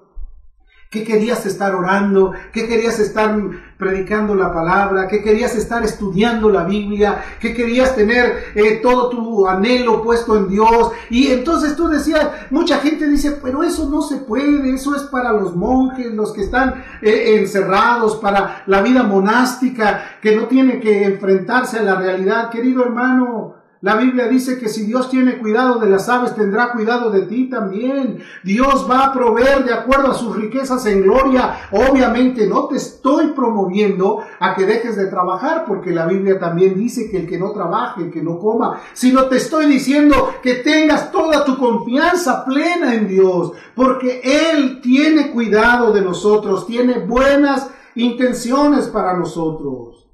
que 0.90 1.04
querías 1.04 1.44
estar 1.44 1.74
orando, 1.74 2.32
que 2.50 2.66
querías 2.66 2.98
estar 2.98 3.38
predicando 3.76 4.34
la 4.34 4.52
palabra, 4.52 5.06
que 5.06 5.22
querías 5.22 5.54
estar 5.54 5.84
estudiando 5.84 6.48
la 6.48 6.64
Biblia, 6.64 7.22
que 7.38 7.52
querías 7.52 7.94
tener 7.94 8.52
eh, 8.54 8.80
todo 8.82 9.10
tu 9.10 9.46
anhelo 9.46 10.02
puesto 10.02 10.36
en 10.38 10.48
Dios. 10.48 10.92
Y 11.10 11.26
entonces 11.26 11.76
tú 11.76 11.88
decías, 11.88 12.26
mucha 12.48 12.78
gente 12.78 13.06
dice, 13.06 13.38
pero 13.42 13.62
eso 13.62 13.86
no 13.90 14.00
se 14.00 14.16
puede, 14.16 14.74
eso 14.74 14.96
es 14.96 15.02
para 15.02 15.30
los 15.32 15.54
monjes, 15.54 16.14
los 16.14 16.32
que 16.32 16.40
están 16.40 16.82
eh, 17.02 17.36
encerrados, 17.38 18.16
para 18.16 18.62
la 18.66 18.80
vida 18.80 19.02
monástica, 19.02 20.18
que 20.22 20.34
no 20.34 20.46
tiene 20.46 20.80
que 20.80 21.04
enfrentarse 21.04 21.78
a 21.78 21.82
la 21.82 21.96
realidad. 21.96 22.48
Querido 22.48 22.82
hermano, 22.82 23.57
la 23.80 23.94
Biblia 23.94 24.26
dice 24.26 24.58
que 24.58 24.68
si 24.68 24.84
Dios 24.86 25.08
tiene 25.08 25.38
cuidado 25.38 25.78
de 25.78 25.88
las 25.88 26.08
aves, 26.08 26.34
tendrá 26.34 26.72
cuidado 26.72 27.10
de 27.10 27.22
ti 27.22 27.48
también. 27.48 28.18
Dios 28.42 28.88
va 28.90 29.04
a 29.04 29.12
proveer 29.12 29.64
de 29.64 29.72
acuerdo 29.72 30.10
a 30.10 30.14
sus 30.14 30.34
riquezas 30.34 30.84
en 30.86 31.02
gloria. 31.02 31.68
Obviamente 31.70 32.48
no 32.48 32.66
te 32.66 32.76
estoy 32.76 33.28
promoviendo 33.28 34.18
a 34.40 34.56
que 34.56 34.66
dejes 34.66 34.96
de 34.96 35.06
trabajar, 35.06 35.64
porque 35.64 35.92
la 35.92 36.06
Biblia 36.06 36.40
también 36.40 36.74
dice 36.74 37.08
que 37.08 37.18
el 37.18 37.28
que 37.28 37.38
no 37.38 37.52
trabaje, 37.52 38.02
el 38.02 38.10
que 38.10 38.22
no 38.22 38.40
coma, 38.40 38.80
sino 38.94 39.26
te 39.26 39.36
estoy 39.36 39.66
diciendo 39.66 40.34
que 40.42 40.56
tengas 40.56 41.12
toda 41.12 41.44
tu 41.44 41.56
confianza 41.56 42.44
plena 42.44 42.94
en 42.94 43.06
Dios, 43.06 43.52
porque 43.76 44.20
Él 44.24 44.80
tiene 44.82 45.30
cuidado 45.30 45.92
de 45.92 46.02
nosotros, 46.02 46.66
tiene 46.66 46.98
buenas 46.98 47.70
intenciones 47.94 48.88
para 48.88 49.16
nosotros. 49.16 50.08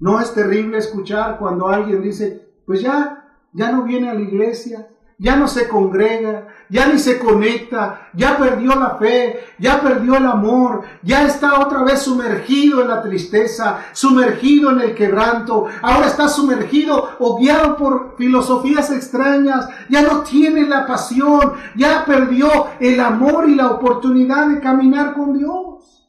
No 0.00 0.20
es 0.20 0.34
terrible 0.34 0.78
escuchar 0.78 1.38
cuando 1.38 1.68
alguien 1.68 2.02
dice, 2.02 2.43
pues 2.66 2.80
ya, 2.80 3.28
ya 3.52 3.72
no 3.72 3.82
viene 3.82 4.08
a 4.10 4.14
la 4.14 4.20
iglesia, 4.20 4.88
ya 5.18 5.36
no 5.36 5.46
se 5.46 5.68
congrega, 5.68 6.48
ya 6.68 6.86
ni 6.86 6.98
se 6.98 7.18
conecta, 7.18 8.08
ya 8.14 8.36
perdió 8.36 8.74
la 8.74 8.96
fe, 8.96 9.44
ya 9.58 9.80
perdió 9.80 10.16
el 10.16 10.26
amor, 10.26 10.82
ya 11.02 11.24
está 11.24 11.60
otra 11.60 11.82
vez 11.82 12.02
sumergido 12.02 12.82
en 12.82 12.88
la 12.88 13.00
tristeza, 13.00 13.78
sumergido 13.92 14.72
en 14.72 14.80
el 14.80 14.94
quebranto, 14.94 15.66
ahora 15.82 16.06
está 16.06 16.28
sumergido 16.28 17.10
o 17.20 17.38
guiado 17.38 17.76
por 17.76 18.16
filosofías 18.16 18.90
extrañas, 18.90 19.68
ya 19.88 20.02
no 20.02 20.22
tiene 20.22 20.66
la 20.66 20.86
pasión, 20.86 21.54
ya 21.76 22.04
perdió 22.04 22.66
el 22.80 22.98
amor 22.98 23.48
y 23.48 23.54
la 23.54 23.70
oportunidad 23.70 24.48
de 24.48 24.60
caminar 24.60 25.14
con 25.14 25.38
Dios. 25.38 26.08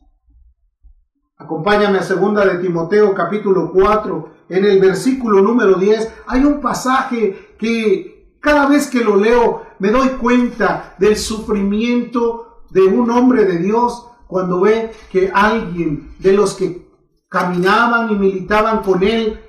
Acompáñame 1.37 1.99
a 1.99 2.03
segunda 2.03 2.43
de 2.45 2.57
Timoteo 2.57 3.13
capítulo 3.13 3.71
4, 3.71 4.34
en 4.49 4.65
el 4.65 4.79
versículo 4.79 5.41
número 5.41 5.75
10, 5.75 6.11
hay 6.27 6.43
un 6.43 6.61
pasaje 6.61 7.55
que 7.57 8.35
cada 8.39 8.67
vez 8.67 8.87
que 8.87 9.03
lo 9.03 9.15
leo 9.15 9.63
me 9.79 9.89
doy 9.89 10.09
cuenta 10.09 10.95
del 10.99 11.17
sufrimiento 11.17 12.63
de 12.69 12.83
un 12.83 13.09
hombre 13.09 13.45
de 13.45 13.57
Dios 13.57 14.07
cuando 14.27 14.61
ve 14.61 14.91
que 15.11 15.31
alguien 15.33 16.13
de 16.19 16.33
los 16.33 16.53
que 16.53 16.85
caminaban 17.29 18.11
y 18.11 18.15
militaban 18.15 18.81
con 18.81 19.03
él 19.03 19.39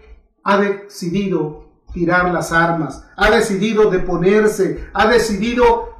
ha 0.42 0.59
decidido 0.59 1.66
tirar 1.92 2.32
las 2.32 2.52
armas, 2.52 3.04
ha 3.16 3.30
decidido 3.30 3.90
deponerse, 3.90 4.88
ha 4.92 5.06
decidido 5.06 5.94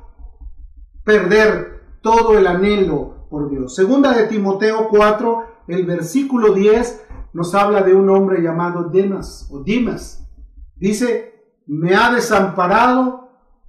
perder 1.04 1.82
todo 2.02 2.38
el 2.38 2.46
anhelo 2.46 3.26
por 3.30 3.50
Dios. 3.50 3.74
Segunda 3.74 4.12
de 4.12 4.26
Timoteo 4.26 4.88
4, 4.88 5.46
el 5.68 5.85
versículo 5.85 6.52
10 6.52 7.06
nos 7.37 7.55
habla 7.55 7.83
de 7.83 7.94
un 7.94 8.09
hombre 8.09 8.40
llamado 8.40 8.85
Demas 8.85 9.46
o 9.51 9.59
Dimas. 9.59 10.27
Dice, 10.75 11.35
me 11.66 11.94
ha 11.94 12.11
desamparado 12.11 13.29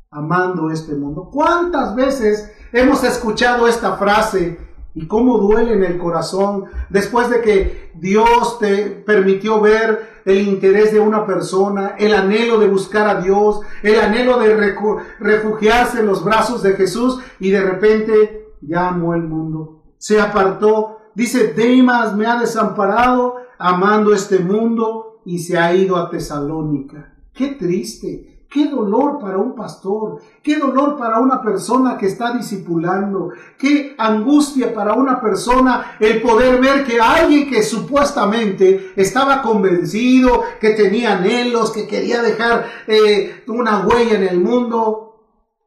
amando 0.09 0.71
este 0.71 0.95
mundo. 0.95 1.29
¿Cuántas 1.29 1.93
veces 1.93 2.49
hemos 2.71 3.03
escuchado 3.03 3.67
esta 3.67 3.97
frase 3.97 4.57
y 4.93 5.05
cómo 5.05 5.37
duele 5.39 5.73
en 5.73 5.83
el 5.83 5.97
corazón 5.97 6.67
después 6.89 7.29
de 7.29 7.41
que 7.41 7.91
Dios 7.95 8.57
te 8.57 8.85
permitió 9.05 9.59
ver 9.59 10.21
el 10.23 10.47
interés 10.47 10.93
de 10.93 11.01
una 11.01 11.25
persona, 11.25 11.95
el 11.99 12.13
anhelo 12.13 12.59
de 12.59 12.69
buscar 12.69 13.09
a 13.09 13.19
Dios, 13.19 13.59
el 13.83 13.99
anhelo 13.99 14.39
de 14.39 14.73
refugiarse 15.19 15.99
en 15.99 16.05
los 16.05 16.23
brazos 16.23 16.63
de 16.63 16.71
Jesús 16.71 17.19
y 17.37 17.49
de 17.49 17.61
repente 17.61 18.47
ya 18.61 18.87
amó 18.87 19.13
el 19.13 19.23
mundo, 19.23 19.83
se 19.97 20.21
apartó 20.21 20.97
Dice, 21.17 21.51
Demas 21.51 22.15
me 22.15 22.27
ha 22.27 22.39
desamparado 22.39 23.37
amando 23.57 24.13
este 24.13 24.39
mundo 24.39 25.21
y 25.25 25.39
se 25.39 25.57
ha 25.57 25.73
ido 25.75 25.97
a 25.97 26.09
Tesalónica. 26.09 27.13
Qué 27.33 27.49
triste, 27.49 28.45
qué 28.49 28.69
dolor 28.69 29.19
para 29.19 29.37
un 29.37 29.55
pastor, 29.55 30.19
qué 30.41 30.57
dolor 30.57 30.97
para 30.97 31.19
una 31.19 31.41
persona 31.41 31.97
que 31.97 32.07
está 32.07 32.33
discipulando, 32.33 33.31
qué 33.57 33.95
angustia 33.97 34.73
para 34.73 34.93
una 34.93 35.19
persona 35.21 35.97
el 35.99 36.21
poder 36.21 36.59
ver 36.61 36.83
que 36.83 36.99
alguien 36.99 37.49
que 37.49 37.61
supuestamente 37.63 38.93
estaba 38.95 39.41
convencido, 39.41 40.43
que 40.59 40.71
tenía 40.71 41.17
anhelos, 41.17 41.71
que 41.71 41.87
quería 41.87 42.21
dejar 42.21 42.65
eh, 42.87 43.43
una 43.47 43.85
huella 43.85 44.15
en 44.15 44.23
el 44.23 44.39
mundo, 44.39 45.03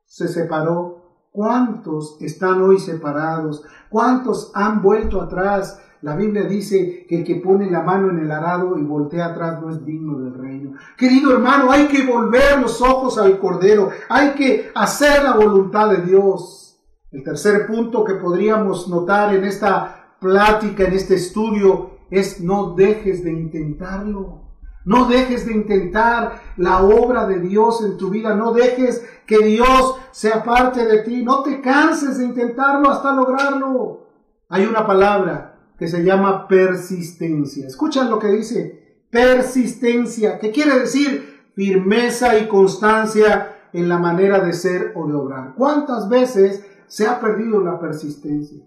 se 0.07 0.27
separó 0.27 1.01
¿Cuántos 1.33 2.17
están 2.21 2.61
hoy 2.61 2.81
separados? 2.81 3.63
¿Cuántos 3.89 4.51
han 4.55 4.83
vuelto 4.83 5.23
atrás? 5.23 5.81
La 6.03 6.17
Biblia 6.17 6.45
dice 6.45 7.05
que 7.07 7.19
el 7.19 7.25
que 7.25 7.37
pone 7.37 7.71
la 7.71 7.83
mano 7.83 8.09
en 8.09 8.21
el 8.21 8.31
arado 8.31 8.79
y 8.79 8.83
voltea 8.83 9.27
atrás 9.27 9.61
no 9.61 9.69
es 9.69 9.85
digno 9.85 10.19
del 10.19 10.35
reino. 10.35 10.73
Querido 10.97 11.33
hermano, 11.33 11.71
hay 11.71 11.89
que 11.89 12.07
volver 12.07 12.59
los 12.59 12.81
ojos 12.81 13.19
al 13.19 13.39
Cordero. 13.39 13.91
Hay 14.09 14.31
que 14.31 14.71
hacer 14.75 15.23
la 15.23 15.35
voluntad 15.35 15.91
de 15.91 16.03
Dios. 16.03 16.79
El 17.13 17.23
tercer 17.23 17.67
punto 17.67 18.03
que 18.05 18.15
podríamos 18.15 18.89
notar 18.89 19.35
en 19.35 19.45
esta 19.45 20.15
plática, 20.19 20.85
en 20.85 20.95
este 20.95 21.17
estudio, 21.17 21.99
es 22.11 22.41
no 22.41 22.75
dejes 22.75 23.23
de 23.23 23.33
intentarlo. 23.33 24.45
No 24.87 25.05
dejes 25.05 25.45
de 25.45 25.53
intentar 25.53 26.41
la 26.57 26.83
obra 26.83 27.27
de 27.27 27.41
Dios 27.41 27.85
en 27.85 27.99
tu 27.99 28.09
vida. 28.09 28.35
No 28.35 28.53
dejes 28.53 29.07
que 29.27 29.45
Dios 29.45 29.97
sea 30.13 30.43
parte 30.43 30.87
de 30.87 31.01
ti. 31.01 31.23
No 31.23 31.43
te 31.43 31.61
canses 31.61 32.17
de 32.17 32.25
intentarlo 32.25 32.91
hasta 32.91 33.13
lograrlo. 33.13 34.07
Hay 34.49 34.65
una 34.65 34.87
palabra 34.87 35.50
que 35.81 35.89
se 35.89 36.05
llama 36.05 36.47
persistencia. 36.47 37.67
Escuchan 37.67 38.11
lo 38.11 38.19
que 38.19 38.29
dice. 38.29 39.07
Persistencia, 39.09 40.39
que 40.39 40.51
quiere 40.51 40.79
decir 40.79 41.41
firmeza 41.57 42.39
y 42.39 42.49
constancia 42.49 43.57
en 43.73 43.89
la 43.89 43.99
manera 43.99 44.41
de 44.41 44.53
ser 44.53 44.93
o 44.95 45.09
de 45.09 45.15
obrar. 45.15 45.55
¿Cuántas 45.57 46.11
veces 46.11 46.67
se 46.87 47.07
ha 47.07 47.19
perdido 47.19 47.65
la 47.65 47.81
persistencia? 47.81 48.63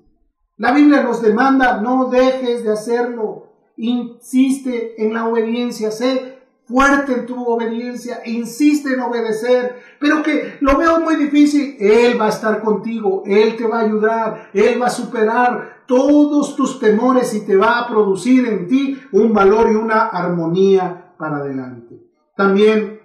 La 0.58 0.72
Biblia 0.72 1.04
nos 1.04 1.22
demanda, 1.22 1.80
no 1.82 2.10
dejes 2.10 2.64
de 2.64 2.72
hacerlo 2.72 3.54
insiste 3.78 5.04
en 5.04 5.14
la 5.14 5.28
obediencia, 5.28 5.92
sé 5.92 6.40
fuerte 6.66 7.14
en 7.14 7.26
tu 7.28 7.44
obediencia, 7.46 8.22
insiste 8.26 8.94
en 8.94 9.02
obedecer, 9.02 9.76
pero 10.00 10.24
que 10.24 10.56
lo 10.62 10.78
veo 10.78 11.00
muy 11.00 11.18
difícil, 11.18 11.76
Él 11.80 12.20
va 12.20 12.28
a 12.28 12.30
estar 12.30 12.62
contigo, 12.62 13.22
Él 13.26 13.56
te 13.56 13.68
va 13.68 13.82
a 13.82 13.84
ayudar, 13.84 14.50
Él 14.54 14.82
va 14.82 14.88
a 14.88 14.90
superar 14.90 15.73
todos 15.86 16.56
tus 16.56 16.80
temores 16.80 17.34
y 17.34 17.46
te 17.46 17.56
va 17.56 17.80
a 17.80 17.88
producir 17.88 18.48
en 18.48 18.68
ti 18.68 19.00
un 19.12 19.34
valor 19.34 19.72
y 19.72 19.76
una 19.76 20.08
armonía 20.08 21.14
para 21.18 21.38
adelante. 21.38 22.02
También 22.36 23.00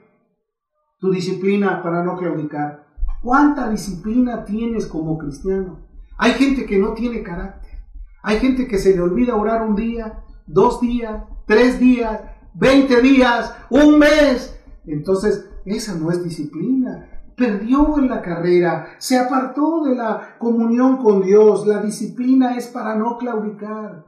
tu 0.98 1.10
disciplina 1.10 1.82
para 1.82 2.02
no 2.02 2.16
claudicar. 2.16 2.86
¿Cuánta 3.22 3.68
disciplina 3.68 4.44
tienes 4.44 4.86
como 4.86 5.18
cristiano? 5.18 5.86
Hay 6.16 6.32
gente 6.32 6.66
que 6.66 6.78
no 6.78 6.94
tiene 6.94 7.22
carácter. 7.22 7.78
Hay 8.22 8.38
gente 8.38 8.66
que 8.66 8.78
se 8.78 8.94
le 8.94 9.00
olvida 9.00 9.36
orar 9.36 9.62
un 9.62 9.76
día, 9.76 10.24
dos 10.46 10.80
días, 10.80 11.22
tres 11.46 11.78
días, 11.78 12.20
20 12.54 13.00
días, 13.00 13.54
un 13.70 13.98
mes. 13.98 14.58
Entonces, 14.86 15.48
esa 15.64 15.94
no 15.94 16.10
es 16.10 16.24
disciplina. 16.24 17.07
Perdió 17.38 17.96
en 17.98 18.08
la 18.08 18.20
carrera, 18.20 18.96
se 18.98 19.16
apartó 19.16 19.84
de 19.84 19.94
la 19.94 20.36
comunión 20.38 20.96
con 20.96 21.22
Dios. 21.22 21.66
La 21.66 21.80
disciplina 21.80 22.56
es 22.56 22.66
para 22.66 22.96
no 22.96 23.16
claudicar. 23.16 24.04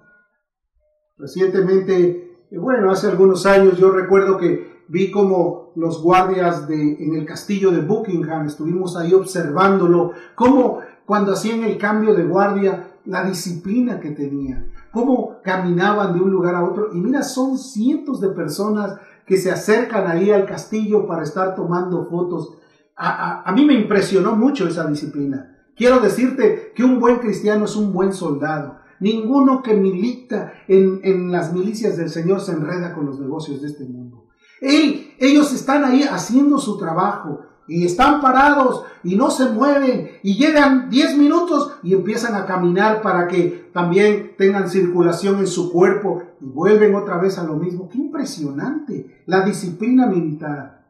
Recientemente, 1.16 2.46
eh, 2.50 2.58
bueno, 2.58 2.90
hace 2.90 3.06
algunos 3.06 3.46
años 3.46 3.78
yo 3.78 3.90
recuerdo 3.92 4.36
que 4.36 4.84
vi 4.88 5.12
como 5.12 5.70
los 5.76 6.02
guardias 6.02 6.66
de, 6.66 6.96
en 6.98 7.14
el 7.14 7.24
castillo 7.24 7.70
de 7.70 7.82
Buckingham, 7.82 8.46
estuvimos 8.46 8.96
ahí 8.96 9.14
observándolo, 9.14 10.12
cómo 10.34 10.80
cuando 11.06 11.32
hacían 11.32 11.62
el 11.62 11.78
cambio 11.78 12.14
de 12.14 12.24
guardia, 12.24 12.94
la 13.04 13.24
disciplina 13.24 14.00
que 14.00 14.10
tenían, 14.10 14.72
cómo 14.92 15.40
caminaban 15.42 16.14
de 16.14 16.20
un 16.20 16.30
lugar 16.30 16.54
a 16.54 16.64
otro. 16.64 16.90
Y 16.92 17.00
mira, 17.00 17.22
son 17.22 17.58
cientos 17.58 18.20
de 18.20 18.28
personas 18.30 18.98
que 19.26 19.36
se 19.36 19.50
acercan 19.50 20.08
ahí 20.08 20.30
al 20.30 20.46
castillo 20.46 21.06
para 21.06 21.22
estar 21.22 21.54
tomando 21.54 22.04
fotos. 22.06 22.54
A, 23.02 23.50
mí 23.52 23.64
me 23.64 23.72
impresionó 23.72 24.36
mucho 24.36 24.68
esa 24.68 24.86
disciplina. 24.86 25.56
Quiero 25.74 26.00
decirte 26.00 26.72
que 26.74 26.84
un 26.84 27.00
buen 27.00 27.16
cristiano 27.16 27.64
es 27.64 27.74
un 27.74 27.94
buen 27.94 28.12
soldado. 28.12 28.76
Ninguno 29.00 29.62
que 29.62 29.72
milita 29.72 30.52
en, 30.68 31.00
en, 31.02 31.32
las 31.32 31.54
milicias 31.54 31.96
del 31.96 32.10
Señor 32.10 32.42
se 32.42 32.52
enreda 32.52 32.92
con 32.92 33.06
los 33.06 33.18
negocios 33.18 33.62
de 33.62 33.68
este 33.68 33.84
mundo. 33.84 34.26
Él, 34.60 35.14
ellos 35.18 35.50
están 35.54 35.82
ahí 35.84 36.02
haciendo 36.02 36.58
su 36.58 36.76
trabajo 36.76 37.40
y 37.66 37.86
están 37.86 38.20
parados 38.20 38.84
y 39.02 39.16
no 39.16 39.30
se 39.30 39.48
mueven 39.48 40.10
y 40.22 40.36
llegan 40.36 40.90
10 40.90 41.16
minutos 41.16 41.78
y 41.82 41.94
empiezan 41.94 42.34
a 42.34 42.44
caminar 42.44 43.00
para 43.00 43.28
que 43.28 43.70
también 43.72 44.32
tengan 44.36 44.68
circulación 44.68 45.38
en 45.38 45.46
su 45.46 45.72
cuerpo 45.72 46.22
y 46.38 46.44
vuelven 46.44 46.94
otra 46.94 47.16
vez 47.16 47.38
a 47.38 47.44
lo 47.44 47.54
mismo. 47.54 47.88
Qué 47.88 47.96
impresionante 47.96 49.22
la 49.24 49.40
disciplina 49.40 50.06
militar. 50.06 50.84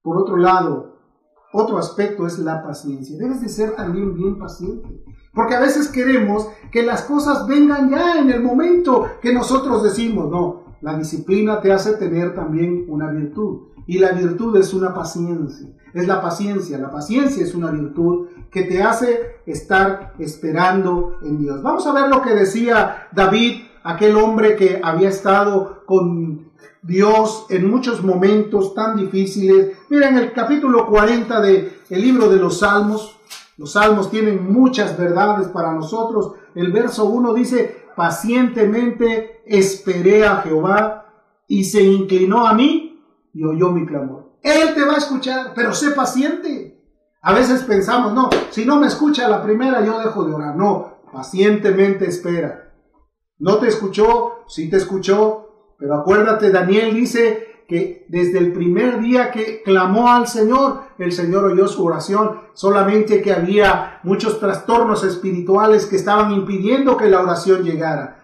Por 0.00 0.16
otro 0.16 0.38
lado, 0.38 0.93
otro 1.56 1.78
aspecto 1.78 2.26
es 2.26 2.40
la 2.40 2.64
paciencia. 2.64 3.16
Debes 3.16 3.40
de 3.40 3.48
ser 3.48 3.76
también 3.76 4.12
bien 4.12 4.38
paciente. 4.38 5.04
Porque 5.32 5.54
a 5.54 5.60
veces 5.60 5.86
queremos 5.86 6.48
que 6.72 6.82
las 6.82 7.02
cosas 7.02 7.46
vengan 7.46 7.90
ya 7.90 8.18
en 8.18 8.28
el 8.30 8.42
momento 8.42 9.06
que 9.22 9.32
nosotros 9.32 9.84
decimos, 9.84 10.28
no, 10.28 10.76
la 10.80 10.98
disciplina 10.98 11.60
te 11.60 11.72
hace 11.72 11.92
tener 11.92 12.34
también 12.34 12.86
una 12.88 13.08
virtud. 13.10 13.68
Y 13.86 13.98
la 13.98 14.10
virtud 14.10 14.56
es 14.56 14.74
una 14.74 14.92
paciencia. 14.92 15.68
Es 15.92 16.08
la 16.08 16.20
paciencia. 16.20 16.76
La 16.76 16.90
paciencia 16.90 17.44
es 17.44 17.54
una 17.54 17.70
virtud 17.70 18.26
que 18.50 18.64
te 18.64 18.82
hace 18.82 19.36
estar 19.46 20.14
esperando 20.18 21.18
en 21.22 21.38
Dios. 21.38 21.62
Vamos 21.62 21.86
a 21.86 21.92
ver 21.92 22.08
lo 22.08 22.20
que 22.20 22.34
decía 22.34 23.06
David, 23.12 23.62
aquel 23.84 24.16
hombre 24.16 24.56
que 24.56 24.80
había 24.82 25.08
estado 25.08 25.84
con 25.86 26.50
Dios 26.84 27.46
en 27.48 27.70
muchos 27.70 28.04
momentos 28.04 28.74
tan 28.74 28.96
difíciles. 28.96 29.72
Mira, 29.88 30.10
en 30.10 30.18
el 30.18 30.32
capítulo 30.32 30.86
40 30.86 31.40
del 31.40 31.72
el 31.88 32.02
libro 32.02 32.28
de 32.28 32.36
los 32.36 32.58
Salmos, 32.58 33.18
los 33.56 33.72
Salmos 33.72 34.10
tienen 34.10 34.52
muchas 34.52 34.98
verdades 34.98 35.48
para 35.48 35.72
nosotros. 35.72 36.32
El 36.54 36.72
verso 36.72 37.06
1 37.06 37.32
dice, 37.32 37.84
pacientemente 37.96 39.42
esperé 39.46 40.26
a 40.26 40.42
Jehová 40.42 41.06
y 41.48 41.64
se 41.64 41.82
inclinó 41.82 42.46
a 42.46 42.52
mí 42.52 43.02
y 43.32 43.44
oyó 43.44 43.70
mi 43.70 43.86
clamor. 43.86 44.34
Él 44.42 44.74
te 44.74 44.84
va 44.84 44.94
a 44.94 44.98
escuchar, 44.98 45.52
pero 45.54 45.72
sé 45.72 45.92
paciente. 45.92 46.82
A 47.22 47.32
veces 47.32 47.62
pensamos, 47.62 48.12
no, 48.12 48.28
si 48.50 48.66
no 48.66 48.76
me 48.76 48.88
escucha 48.88 49.26
la 49.26 49.42
primera, 49.42 49.82
yo 49.82 49.98
dejo 50.00 50.24
de 50.24 50.34
orar. 50.34 50.54
No, 50.54 50.98
pacientemente 51.10 52.06
espera. 52.06 52.74
No 53.38 53.56
te 53.56 53.68
escuchó, 53.68 54.44
sí 54.48 54.68
te 54.68 54.76
escuchó, 54.76 55.43
pero 55.84 55.96
acuérdate, 55.96 56.50
Daniel 56.50 56.94
dice 56.94 57.46
que 57.68 58.06
desde 58.08 58.38
el 58.38 58.54
primer 58.54 59.00
día 59.00 59.30
que 59.30 59.62
clamó 59.62 60.08
al 60.08 60.26
Señor, 60.26 60.84
el 60.96 61.12
Señor 61.12 61.44
oyó 61.44 61.68
su 61.68 61.84
oración, 61.84 62.40
solamente 62.54 63.20
que 63.20 63.34
había 63.34 64.00
muchos 64.02 64.40
trastornos 64.40 65.04
espirituales 65.04 65.84
que 65.84 65.96
estaban 65.96 66.32
impidiendo 66.32 66.96
que 66.96 67.10
la 67.10 67.20
oración 67.20 67.64
llegara. 67.64 68.16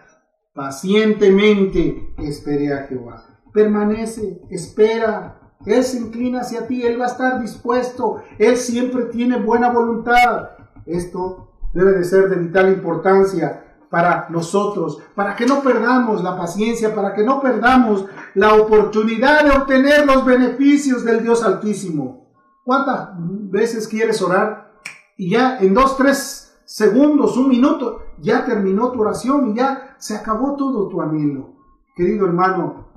Pacientemente 0.55 2.15
esperé 2.17 2.73
a 2.73 2.87
Jehová. 2.87 3.43
Permanece, 3.53 4.41
espera. 4.49 5.53
Él 5.63 5.83
se 5.83 5.99
inclina 5.99 6.41
hacia 6.41 6.65
ti, 6.65 6.81
Él 6.81 6.99
va 6.99 7.05
a 7.05 7.09
estar 7.09 7.39
dispuesto, 7.39 8.23
Él 8.39 8.57
siempre 8.57 9.03
tiene 9.05 9.39
buena 9.39 9.69
voluntad. 9.69 10.49
Esto 10.87 11.59
debe 11.75 11.91
de 11.91 12.05
ser 12.05 12.27
de 12.27 12.37
vital 12.37 12.69
importancia 12.69 13.70
para 13.91 14.27
nosotros, 14.29 14.99
para 15.13 15.35
que 15.35 15.45
no 15.45 15.61
perdamos 15.61 16.23
la 16.23 16.37
paciencia, 16.37 16.95
para 16.95 17.13
que 17.13 17.25
no 17.25 17.41
perdamos 17.41 18.05
la 18.35 18.55
oportunidad 18.55 19.43
de 19.43 19.51
obtener 19.51 20.05
los 20.05 20.25
beneficios 20.25 21.03
del 21.03 21.21
Dios 21.21 21.43
Altísimo. 21.43 22.31
¿Cuántas 22.63 23.09
veces 23.17 23.89
quieres 23.89 24.21
orar? 24.21 24.71
Y 25.17 25.31
ya 25.31 25.57
en 25.59 25.73
dos, 25.73 25.97
tres 25.97 26.57
segundos, 26.63 27.35
un 27.35 27.49
minuto, 27.49 28.03
ya 28.17 28.45
terminó 28.45 28.91
tu 28.91 29.01
oración 29.01 29.49
y 29.49 29.55
ya 29.55 29.95
se 29.99 30.15
acabó 30.15 30.55
todo 30.55 30.87
tu 30.87 31.01
anhelo. 31.01 31.49
Querido 31.93 32.25
hermano, 32.27 32.87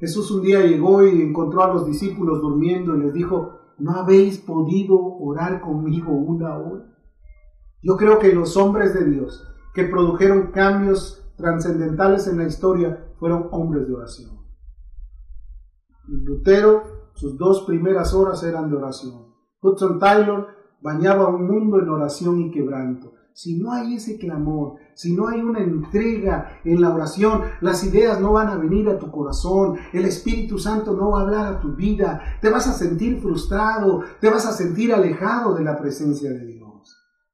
Jesús 0.00 0.28
un 0.32 0.42
día 0.42 0.58
llegó 0.60 1.06
y 1.06 1.22
encontró 1.22 1.62
a 1.62 1.72
los 1.72 1.86
discípulos 1.86 2.40
durmiendo 2.40 2.96
y 2.96 3.02
les 3.04 3.14
dijo, 3.14 3.60
¿no 3.78 3.92
habéis 3.92 4.38
podido 4.38 4.98
orar 4.98 5.60
conmigo 5.60 6.10
una 6.10 6.58
hora? 6.58 6.93
Yo 7.84 7.98
creo 7.98 8.18
que 8.18 8.32
los 8.32 8.56
hombres 8.56 8.94
de 8.94 9.04
Dios 9.04 9.46
que 9.74 9.84
produjeron 9.84 10.52
cambios 10.52 11.22
trascendentales 11.36 12.26
en 12.26 12.38
la 12.38 12.46
historia 12.46 13.12
fueron 13.18 13.48
hombres 13.50 13.86
de 13.86 13.94
oración. 13.94 14.30
Lutero, 16.06 17.10
sus 17.12 17.36
dos 17.36 17.64
primeras 17.66 18.14
horas 18.14 18.42
eran 18.42 18.70
de 18.70 18.76
oración. 18.76 19.34
Hudson 19.60 19.98
Taylor 19.98 20.48
bañaba 20.80 21.28
un 21.28 21.46
mundo 21.46 21.78
en 21.78 21.90
oración 21.90 22.40
y 22.40 22.50
quebranto. 22.50 23.12
Si 23.34 23.58
no 23.58 23.72
hay 23.72 23.96
ese 23.96 24.16
clamor, 24.18 24.76
si 24.94 25.14
no 25.14 25.28
hay 25.28 25.40
una 25.40 25.60
entrega 25.60 26.60
en 26.64 26.80
la 26.80 26.94
oración, 26.94 27.42
las 27.60 27.84
ideas 27.84 28.18
no 28.18 28.32
van 28.32 28.48
a 28.48 28.56
venir 28.56 28.88
a 28.88 28.98
tu 28.98 29.10
corazón, 29.10 29.76
el 29.92 30.06
Espíritu 30.06 30.58
Santo 30.58 30.94
no 30.94 31.10
va 31.10 31.18
a 31.18 31.22
hablar 31.24 31.46
a 31.52 31.60
tu 31.60 31.74
vida, 31.74 32.38
te 32.40 32.48
vas 32.48 32.66
a 32.66 32.72
sentir 32.72 33.20
frustrado, 33.20 34.02
te 34.20 34.30
vas 34.30 34.46
a 34.46 34.52
sentir 34.52 34.94
alejado 34.94 35.54
de 35.54 35.64
la 35.64 35.78
presencia 35.78 36.30
de 36.30 36.46
Dios. 36.46 36.63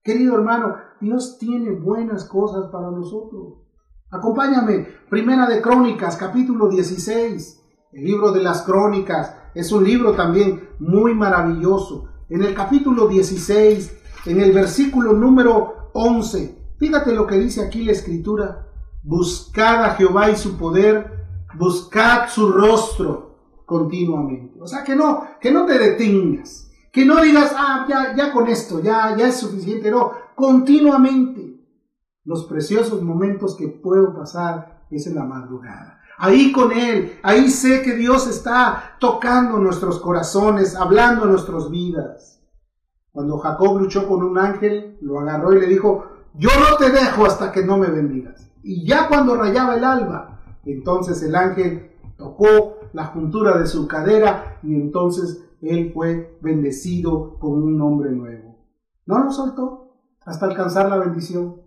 Querido 0.02 0.34
hermano, 0.34 0.76
Dios 0.98 1.36
tiene 1.38 1.72
buenas 1.72 2.24
cosas 2.24 2.70
para 2.72 2.90
nosotros. 2.90 3.58
Acompáñame, 4.10 4.86
Primera 5.10 5.46
de 5.46 5.60
Crónicas, 5.60 6.16
capítulo 6.16 6.68
16. 6.68 7.62
El 7.92 8.04
libro 8.04 8.32
de 8.32 8.42
las 8.42 8.62
Crónicas 8.62 9.34
es 9.54 9.70
un 9.72 9.84
libro 9.84 10.12
también 10.12 10.70
muy 10.78 11.12
maravilloso. 11.12 12.08
En 12.30 12.42
el 12.42 12.54
capítulo 12.54 13.08
16, 13.08 13.94
en 14.24 14.40
el 14.40 14.52
versículo 14.52 15.12
número 15.12 15.90
11, 15.92 16.76
fíjate 16.78 17.12
lo 17.14 17.26
que 17.26 17.38
dice 17.38 17.62
aquí 17.62 17.84
la 17.84 17.92
escritura. 17.92 18.68
Buscad 19.02 19.84
a 19.84 19.90
Jehová 19.96 20.30
y 20.30 20.36
su 20.36 20.56
poder, 20.56 21.26
buscad 21.58 22.30
su 22.30 22.50
rostro 22.50 23.36
continuamente. 23.66 24.58
O 24.62 24.66
sea, 24.66 24.82
que 24.82 24.96
no, 24.96 25.24
que 25.38 25.52
no 25.52 25.66
te 25.66 25.78
detengas 25.78 26.69
que 26.92 27.04
no 27.04 27.22
digas, 27.22 27.52
ah, 27.56 27.86
ya, 27.88 28.14
ya 28.16 28.32
con 28.32 28.48
esto, 28.48 28.80
ya, 28.80 29.16
ya 29.16 29.28
es 29.28 29.36
suficiente. 29.36 29.90
No, 29.90 30.12
continuamente. 30.34 31.50
Los 32.24 32.44
preciosos 32.44 33.02
momentos 33.02 33.56
que 33.56 33.68
puedo 33.68 34.14
pasar 34.14 34.84
es 34.90 35.06
en 35.06 35.14
la 35.14 35.24
madrugada. 35.24 36.00
Ahí 36.18 36.52
con 36.52 36.70
Él, 36.70 37.18
ahí 37.22 37.50
sé 37.50 37.82
que 37.82 37.94
Dios 37.94 38.28
está 38.28 38.96
tocando 39.00 39.58
nuestros 39.58 39.98
corazones, 40.00 40.76
hablando 40.76 41.24
nuestras 41.24 41.70
vidas. 41.70 42.42
Cuando 43.10 43.38
Jacob 43.38 43.78
luchó 43.78 44.06
con 44.06 44.22
un 44.22 44.38
ángel, 44.38 44.98
lo 45.00 45.18
agarró 45.18 45.54
y 45.54 45.60
le 45.60 45.66
dijo, 45.66 46.06
yo 46.34 46.50
no 46.60 46.76
te 46.76 46.90
dejo 46.90 47.24
hasta 47.24 47.50
que 47.50 47.64
no 47.64 47.78
me 47.78 47.88
bendigas. 47.88 48.50
Y 48.62 48.86
ya 48.86 49.08
cuando 49.08 49.34
rayaba 49.34 49.76
el 49.76 49.84
alba, 49.84 50.40
entonces 50.64 51.22
el 51.22 51.34
ángel 51.34 51.92
tocó 52.18 52.80
la 52.92 53.06
juntura 53.06 53.56
de 53.56 53.66
su 53.66 53.88
cadera 53.88 54.58
y 54.62 54.74
entonces 54.74 55.44
él 55.62 55.92
fue 55.92 56.38
bendecido 56.40 57.38
con 57.38 57.62
un 57.62 57.76
nombre 57.76 58.10
nuevo. 58.10 58.66
No 59.06 59.24
lo 59.24 59.30
soltó 59.30 59.80
hasta 60.24 60.46
alcanzar 60.46 60.88
la 60.88 60.96
bendición. 60.96 61.60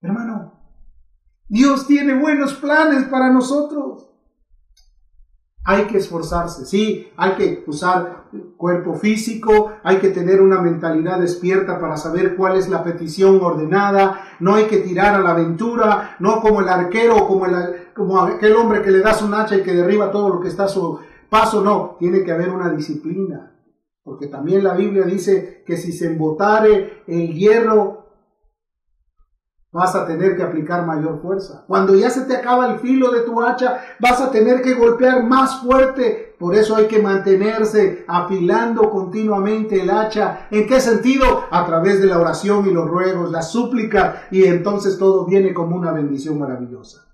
Hermano, 0.00 0.52
Dios 1.48 1.86
tiene 1.86 2.18
buenos 2.18 2.54
planes 2.54 3.04
para 3.08 3.30
nosotros. 3.30 4.10
Hay 5.66 5.84
que 5.84 5.96
esforzarse, 5.96 6.66
sí, 6.66 7.10
hay 7.16 7.32
que 7.36 7.64
usar 7.66 8.24
cuerpo 8.58 8.94
físico, 8.94 9.72
hay 9.82 9.96
que 9.96 10.10
tener 10.10 10.42
una 10.42 10.60
mentalidad 10.60 11.18
despierta 11.18 11.80
para 11.80 11.96
saber 11.96 12.36
cuál 12.36 12.56
es 12.58 12.68
la 12.68 12.84
petición 12.84 13.40
ordenada, 13.42 14.20
no 14.40 14.56
hay 14.56 14.66
que 14.66 14.78
tirar 14.78 15.14
a 15.14 15.20
la 15.20 15.30
aventura, 15.30 16.16
no 16.18 16.42
como 16.42 16.60
el 16.60 16.68
arquero, 16.68 17.26
como, 17.26 17.46
el, 17.46 17.92
como 17.94 18.20
aquel 18.20 18.54
hombre 18.56 18.82
que 18.82 18.90
le 18.90 19.00
das 19.00 19.22
un 19.22 19.32
hacha 19.32 19.56
y 19.56 19.62
que 19.62 19.72
derriba 19.72 20.10
todo 20.10 20.28
lo 20.28 20.40
que 20.40 20.48
está 20.48 20.64
a 20.64 20.68
su, 20.68 21.00
paso 21.34 21.64
no, 21.64 21.96
tiene 21.98 22.22
que 22.22 22.30
haber 22.30 22.48
una 22.48 22.70
disciplina. 22.70 23.58
Porque 24.04 24.28
también 24.28 24.62
la 24.62 24.74
Biblia 24.74 25.02
dice 25.04 25.64
que 25.66 25.76
si 25.76 25.90
se 25.90 26.06
embotare 26.06 27.02
el 27.08 27.34
hierro 27.34 28.04
vas 29.72 29.96
a 29.96 30.06
tener 30.06 30.36
que 30.36 30.44
aplicar 30.44 30.86
mayor 30.86 31.20
fuerza. 31.20 31.64
Cuando 31.66 31.96
ya 31.96 32.08
se 32.08 32.26
te 32.26 32.36
acaba 32.36 32.70
el 32.70 32.78
filo 32.78 33.10
de 33.10 33.22
tu 33.22 33.42
hacha, 33.42 33.80
vas 33.98 34.20
a 34.20 34.30
tener 34.30 34.62
que 34.62 34.74
golpear 34.74 35.24
más 35.24 35.60
fuerte. 35.60 36.36
Por 36.38 36.54
eso 36.54 36.76
hay 36.76 36.86
que 36.86 37.02
mantenerse 37.02 38.04
afilando 38.06 38.88
continuamente 38.88 39.82
el 39.82 39.90
hacha. 39.90 40.46
¿En 40.52 40.68
qué 40.68 40.80
sentido? 40.80 41.46
A 41.50 41.66
través 41.66 42.00
de 42.00 42.06
la 42.06 42.20
oración 42.20 42.68
y 42.68 42.70
los 42.70 42.88
ruegos, 42.88 43.32
la 43.32 43.42
súplica, 43.42 44.28
y 44.30 44.44
entonces 44.44 44.98
todo 44.98 45.26
viene 45.26 45.52
como 45.52 45.74
una 45.74 45.90
bendición 45.90 46.38
maravillosa. 46.38 47.08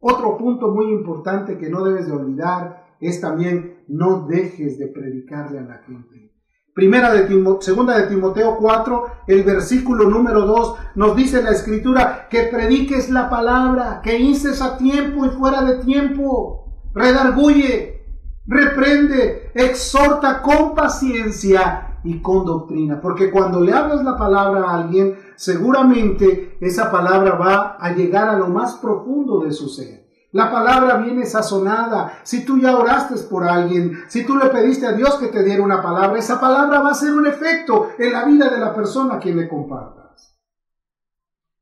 Otro 0.00 0.36
punto 0.36 0.72
muy 0.72 0.90
importante 0.90 1.56
que 1.56 1.70
no 1.70 1.84
debes 1.84 2.08
de 2.08 2.12
olvidar 2.12 2.79
es 3.00 3.20
también 3.20 3.84
no 3.88 4.26
dejes 4.26 4.78
de 4.78 4.88
predicarle 4.88 5.58
a 5.58 5.62
la 5.62 5.78
gente. 5.78 6.30
Primera 6.74 7.12
de 7.12 7.26
segunda 7.60 7.98
de 7.98 8.06
Timoteo 8.06 8.56
4, 8.56 9.04
el 9.26 9.42
versículo 9.42 10.08
número 10.08 10.46
2, 10.46 10.76
nos 10.94 11.16
dice 11.16 11.42
la 11.42 11.50
escritura 11.50 12.28
que 12.30 12.44
prediques 12.44 13.10
la 13.10 13.28
palabra, 13.28 14.00
que 14.02 14.18
inces 14.18 14.62
a 14.62 14.78
tiempo 14.78 15.26
y 15.26 15.30
fuera 15.30 15.62
de 15.62 15.84
tiempo, 15.84 16.90
redarguye, 16.94 18.02
reprende, 18.46 19.50
exhorta 19.54 20.42
con 20.42 20.74
paciencia 20.74 21.98
y 22.04 22.20
con 22.22 22.44
doctrina. 22.44 23.00
Porque 23.00 23.30
cuando 23.30 23.60
le 23.60 23.72
hablas 23.72 24.04
la 24.04 24.16
palabra 24.16 24.62
a 24.62 24.82
alguien, 24.82 25.16
seguramente 25.36 26.56
esa 26.60 26.90
palabra 26.90 27.34
va 27.34 27.76
a 27.80 27.92
llegar 27.92 28.28
a 28.28 28.38
lo 28.38 28.48
más 28.48 28.76
profundo 28.76 29.40
de 29.40 29.52
su 29.52 29.68
ser. 29.68 30.09
La 30.32 30.50
palabra 30.50 30.98
viene 30.98 31.26
sazonada. 31.26 32.20
Si 32.22 32.44
tú 32.44 32.58
ya 32.58 32.76
oraste 32.76 33.16
por 33.28 33.44
alguien, 33.44 33.98
si 34.08 34.24
tú 34.24 34.36
le 34.36 34.48
pediste 34.50 34.86
a 34.86 34.92
Dios 34.92 35.16
que 35.16 35.26
te 35.26 35.42
diera 35.42 35.62
una 35.62 35.82
palabra, 35.82 36.18
esa 36.18 36.40
palabra 36.40 36.80
va 36.80 36.90
a 36.90 36.94
ser 36.94 37.12
un 37.12 37.26
efecto 37.26 37.90
en 37.98 38.12
la 38.12 38.24
vida 38.24 38.48
de 38.48 38.58
la 38.58 38.74
persona 38.74 39.14
a 39.14 39.18
quien 39.18 39.36
le 39.36 39.48
compartas. 39.48 40.00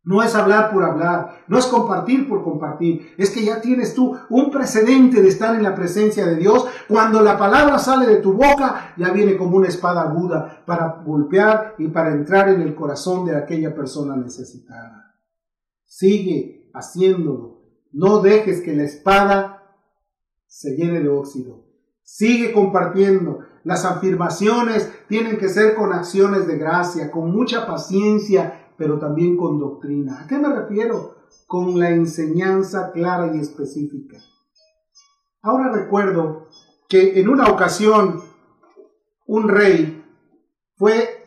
No 0.04 0.22
es 0.22 0.34
hablar 0.34 0.70
por 0.70 0.84
hablar, 0.84 1.42
no 1.48 1.58
es 1.58 1.66
compartir 1.66 2.28
por 2.28 2.42
compartir, 2.42 3.14
es 3.18 3.30
que 3.30 3.44
ya 3.44 3.60
tienes 3.60 3.94
tú 3.94 4.16
un 4.30 4.50
precedente 4.50 5.20
de 5.20 5.28
estar 5.28 5.54
en 5.54 5.62
la 5.62 5.74
presencia 5.74 6.24
de 6.24 6.36
Dios. 6.36 6.66
Cuando 6.88 7.20
la 7.20 7.36
palabra 7.36 7.78
sale 7.78 8.06
de 8.06 8.16
tu 8.16 8.32
boca, 8.32 8.94
ya 8.96 9.10
viene 9.10 9.36
como 9.36 9.56
una 9.56 9.68
espada 9.68 10.02
aguda 10.02 10.62
para 10.64 11.02
golpear 11.04 11.74
y 11.78 11.88
para 11.88 12.12
entrar 12.12 12.48
en 12.48 12.62
el 12.62 12.74
corazón 12.74 13.26
de 13.26 13.36
aquella 13.36 13.74
persona 13.74 14.16
necesitada. 14.16 15.14
Sigue 15.84 16.70
haciéndolo 16.72 17.57
no 17.92 18.20
dejes 18.20 18.60
que 18.60 18.74
la 18.74 18.84
espada 18.84 19.76
se 20.46 20.76
llene 20.76 21.00
de 21.00 21.08
óxido. 21.08 21.64
Sigue 22.02 22.52
compartiendo. 22.52 23.40
Las 23.64 23.84
afirmaciones 23.84 24.90
tienen 25.08 25.36
que 25.36 25.48
ser 25.48 25.74
con 25.74 25.92
acciones 25.92 26.46
de 26.46 26.56
gracia, 26.56 27.10
con 27.10 27.30
mucha 27.30 27.66
paciencia, 27.66 28.70
pero 28.76 28.98
también 28.98 29.36
con 29.36 29.58
doctrina. 29.58 30.22
¿A 30.22 30.26
qué 30.26 30.38
me 30.38 30.48
refiero? 30.48 31.16
Con 31.46 31.78
la 31.78 31.90
enseñanza 31.90 32.92
clara 32.92 33.34
y 33.34 33.40
específica. 33.40 34.16
Ahora 35.42 35.70
recuerdo 35.70 36.48
que 36.88 37.20
en 37.20 37.28
una 37.28 37.48
ocasión 37.48 38.22
un 39.26 39.48
rey 39.48 40.02
fue 40.76 41.26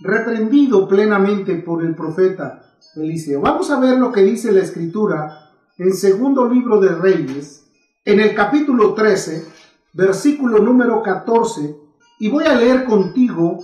reprendido 0.00 0.88
plenamente 0.88 1.56
por 1.56 1.84
el 1.84 1.94
profeta 1.94 2.76
Eliseo. 2.96 3.40
Vamos 3.40 3.70
a 3.70 3.78
ver 3.78 3.98
lo 3.98 4.10
que 4.10 4.22
dice 4.22 4.52
la 4.52 4.62
escritura 4.62 5.51
en 5.82 5.94
segundo 5.94 6.48
libro 6.48 6.78
de 6.80 6.94
Reyes, 6.94 7.66
en 8.04 8.20
el 8.20 8.36
capítulo 8.36 8.94
13, 8.94 9.44
versículo 9.92 10.60
número 10.60 11.02
14, 11.02 11.76
y 12.20 12.28
voy 12.28 12.44
a 12.44 12.54
leer 12.54 12.84
contigo 12.84 13.58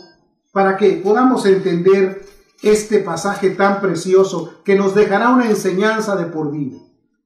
para 0.53 0.77
que 0.77 0.95
podamos 0.95 1.47
entender 1.47 2.27
este 2.61 2.99
pasaje 2.99 3.51
tan 3.51 3.81
precioso 3.81 4.55
que 4.65 4.75
nos 4.75 4.97
dejará 4.97 5.29
una 5.29 5.49
enseñanza 5.49 6.17
de 6.17 6.25
por 6.25 6.51
vida. 6.51 6.79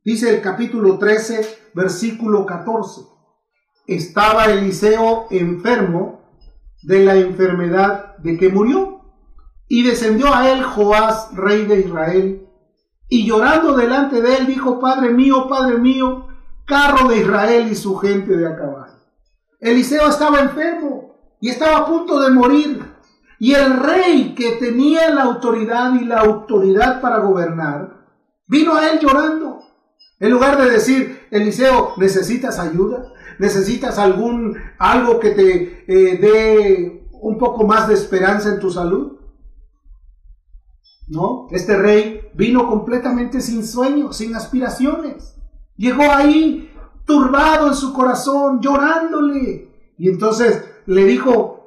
Dice 0.04 0.28
el 0.28 0.42
capítulo 0.42 0.98
13, 0.98 1.70
versículo 1.72 2.44
14. 2.44 3.00
Estaba 3.86 4.44
Eliseo 4.44 5.26
enfermo 5.30 6.20
de 6.82 7.02
la 7.02 7.16
enfermedad 7.16 8.18
de 8.18 8.36
que 8.36 8.50
murió, 8.50 9.00
y 9.68 9.84
descendió 9.84 10.34
a 10.34 10.50
él 10.52 10.62
Joás, 10.62 11.34
rey 11.34 11.64
de 11.64 11.80
Israel, 11.80 12.46
y 13.08 13.26
llorando 13.26 13.76
delante 13.76 14.22
de 14.22 14.36
él 14.36 14.46
dijo, 14.46 14.80
Padre 14.80 15.10
mío, 15.10 15.46
Padre 15.48 15.78
mío, 15.78 16.28
carro 16.64 17.08
de 17.08 17.18
Israel 17.18 17.68
y 17.70 17.74
su 17.74 17.96
gente 17.96 18.36
de 18.36 18.46
a 18.46 18.56
caballo. 18.56 18.92
Eliseo 19.60 20.08
estaba 20.08 20.40
enfermo 20.40 21.36
y 21.40 21.50
estaba 21.50 21.78
a 21.78 21.86
punto 21.86 22.20
de 22.20 22.30
morir. 22.30 22.82
Y 23.38 23.54
el 23.54 23.76
rey 23.78 24.34
que 24.34 24.52
tenía 24.52 25.10
la 25.10 25.22
autoridad 25.22 25.94
y 26.00 26.04
la 26.04 26.20
autoridad 26.20 27.00
para 27.00 27.18
gobernar, 27.18 28.06
vino 28.46 28.74
a 28.74 28.88
él 28.88 29.00
llorando. 29.00 29.60
En 30.20 30.30
lugar 30.30 30.56
de 30.56 30.70
decir, 30.70 31.26
Eliseo, 31.30 31.94
¿necesitas 31.96 32.58
ayuda? 32.58 33.12
¿Necesitas 33.38 33.98
algún, 33.98 34.56
algo 34.78 35.18
que 35.18 35.30
te 35.30 35.84
eh, 35.88 36.18
dé 36.18 37.08
un 37.10 37.38
poco 37.38 37.66
más 37.66 37.88
de 37.88 37.94
esperanza 37.94 38.48
en 38.48 38.60
tu 38.60 38.70
salud? 38.70 39.18
¿No? 41.08 41.46
Este 41.50 41.76
rey 41.76 42.28
vino 42.34 42.68
completamente 42.68 43.40
sin 43.40 43.66
sueños, 43.66 44.16
sin 44.16 44.34
aspiraciones. 44.34 45.36
Llegó 45.76 46.10
ahí 46.10 46.72
turbado 47.04 47.68
en 47.68 47.74
su 47.74 47.92
corazón, 47.92 48.60
llorándole. 48.60 49.68
Y 49.98 50.08
entonces 50.08 50.64
le 50.86 51.04
dijo, 51.04 51.62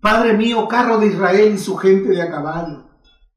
Padre 0.00 0.34
mío, 0.34 0.68
carro 0.68 0.98
de 0.98 1.08
Israel 1.08 1.54
y 1.54 1.58
su 1.58 1.76
gente 1.76 2.10
de 2.10 2.22
a 2.22 2.30
caballo. 2.30 2.84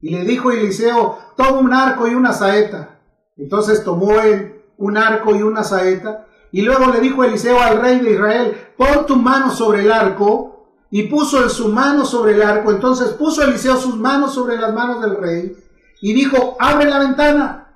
Y 0.00 0.10
le 0.10 0.24
dijo 0.24 0.50
Eliseo, 0.50 1.18
toma 1.36 1.58
un 1.58 1.72
arco 1.72 2.08
y 2.08 2.14
una 2.14 2.32
saeta. 2.32 3.00
Entonces 3.36 3.84
tomó 3.84 4.20
él 4.20 4.62
un 4.76 4.96
arco 4.96 5.34
y 5.34 5.42
una 5.42 5.62
saeta. 5.62 6.26
Y 6.52 6.62
luego 6.62 6.92
le 6.92 7.00
dijo 7.00 7.22
Eliseo 7.22 7.60
al 7.60 7.80
rey 7.80 8.00
de 8.00 8.12
Israel, 8.12 8.56
pon 8.76 9.06
tu 9.06 9.16
mano 9.16 9.50
sobre 9.50 9.82
el 9.82 9.92
arco 9.92 10.59
y 10.90 11.04
puso 11.04 11.48
su 11.48 11.68
mano 11.68 12.04
sobre 12.04 12.34
el 12.34 12.42
arco. 12.42 12.70
Entonces 12.70 13.10
puso 13.10 13.42
Eliseo 13.42 13.76
sus 13.76 13.96
manos 13.96 14.34
sobre 14.34 14.58
las 14.58 14.74
manos 14.74 15.00
del 15.00 15.16
rey 15.16 15.56
y 16.00 16.12
dijo, 16.12 16.56
abre 16.58 16.86
la 16.86 16.98
ventana 16.98 17.68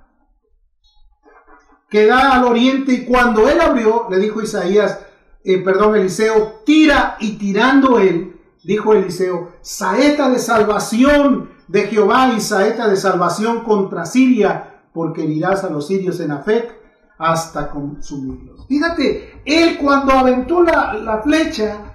que 1.88 2.06
da 2.06 2.32
al 2.32 2.44
oriente. 2.44 2.92
Y 2.92 3.04
cuando 3.04 3.48
él 3.48 3.60
abrió, 3.60 4.06
le 4.10 4.18
dijo 4.18 4.42
Isaías, 4.42 4.98
eh, 5.44 5.58
perdón, 5.58 5.96
Eliseo, 5.96 6.62
tira 6.64 7.16
y 7.20 7.32
tirando 7.32 7.98
él, 7.98 8.40
dijo 8.64 8.94
Eliseo, 8.94 9.52
saeta 9.60 10.30
de 10.30 10.38
salvación 10.38 11.50
de 11.68 11.82
Jehová 11.82 12.32
y 12.36 12.40
saeta 12.40 12.88
de 12.88 12.96
salvación 12.96 13.60
contra 13.62 14.06
Siria, 14.06 14.82
porque 14.92 15.24
herirás 15.24 15.64
a 15.64 15.70
los 15.70 15.86
sirios 15.86 16.18
en 16.20 16.30
Afec 16.30 16.74
hasta 17.18 17.70
consumirlos. 17.70 18.66
Fíjate, 18.66 19.42
él 19.44 19.78
cuando 19.78 20.12
aventó 20.12 20.62
la, 20.62 20.94
la 20.94 21.22
flecha, 21.22 21.93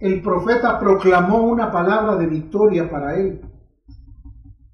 el 0.00 0.22
profeta 0.22 0.78
proclamó 0.78 1.42
una 1.42 1.70
palabra 1.70 2.16
de 2.16 2.26
victoria 2.26 2.90
para 2.90 3.16
él. 3.16 3.42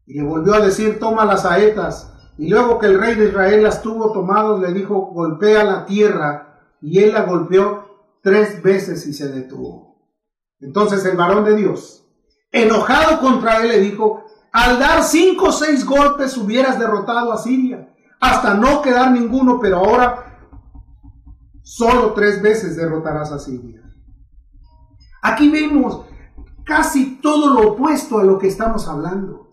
Y 0.07 0.15
le 0.15 0.23
volvió 0.23 0.55
a 0.55 0.61
decir, 0.61 1.01
toma 1.01 1.25
las 1.25 1.43
saetas. 1.43 2.13
Y 2.39 2.49
luego 2.49 2.79
que 2.79 2.87
el 2.87 3.01
rey 3.01 3.17
de 3.17 3.27
Israel 3.27 3.65
las 3.65 3.83
tuvo 3.83 4.13
tomadas, 4.13 4.61
le 4.61 4.73
dijo, 4.73 5.11
golpea 5.13 5.65
la 5.65 5.85
tierra. 5.85 6.61
Y 6.81 7.01
él 7.01 7.13
la 7.13 7.23
golpeó 7.23 8.19
tres 8.23 8.63
veces 8.63 9.05
y 9.07 9.13
se 9.13 9.29
detuvo. 9.29 9.97
Entonces 10.61 11.05
el 11.05 11.17
varón 11.17 11.45
de 11.45 11.57
Dios, 11.57 12.07
enojado 12.53 13.21
contra 13.21 13.63
él, 13.63 13.69
le 13.69 13.81
dijo, 13.81 14.25
al 14.53 14.79
dar 14.79 15.03
cinco 15.03 15.47
o 15.47 15.53
seis 15.53 15.85
golpes 15.85 16.37
hubieras 16.37 16.79
derrotado 16.79 17.33
a 17.33 17.39
Siria, 17.39 17.93
hasta 18.21 18.55
no 18.55 18.81
quedar 18.81 19.11
ninguno, 19.11 19.59
pero 19.61 19.79
ahora 19.79 20.41
solo 21.63 22.13
tres 22.15 22.41
veces 22.41 22.77
derrotarás 22.77 23.33
a 23.33 23.39
Siria. 23.39 23.86
Aquí 25.27 25.49
vemos 25.51 26.07
casi 26.63 27.17
todo 27.17 27.53
lo 27.53 27.73
opuesto 27.73 28.21
a 28.21 28.25
lo 28.25 28.39
que 28.39 28.47
estamos 28.47 28.87
hablando. 28.87 29.51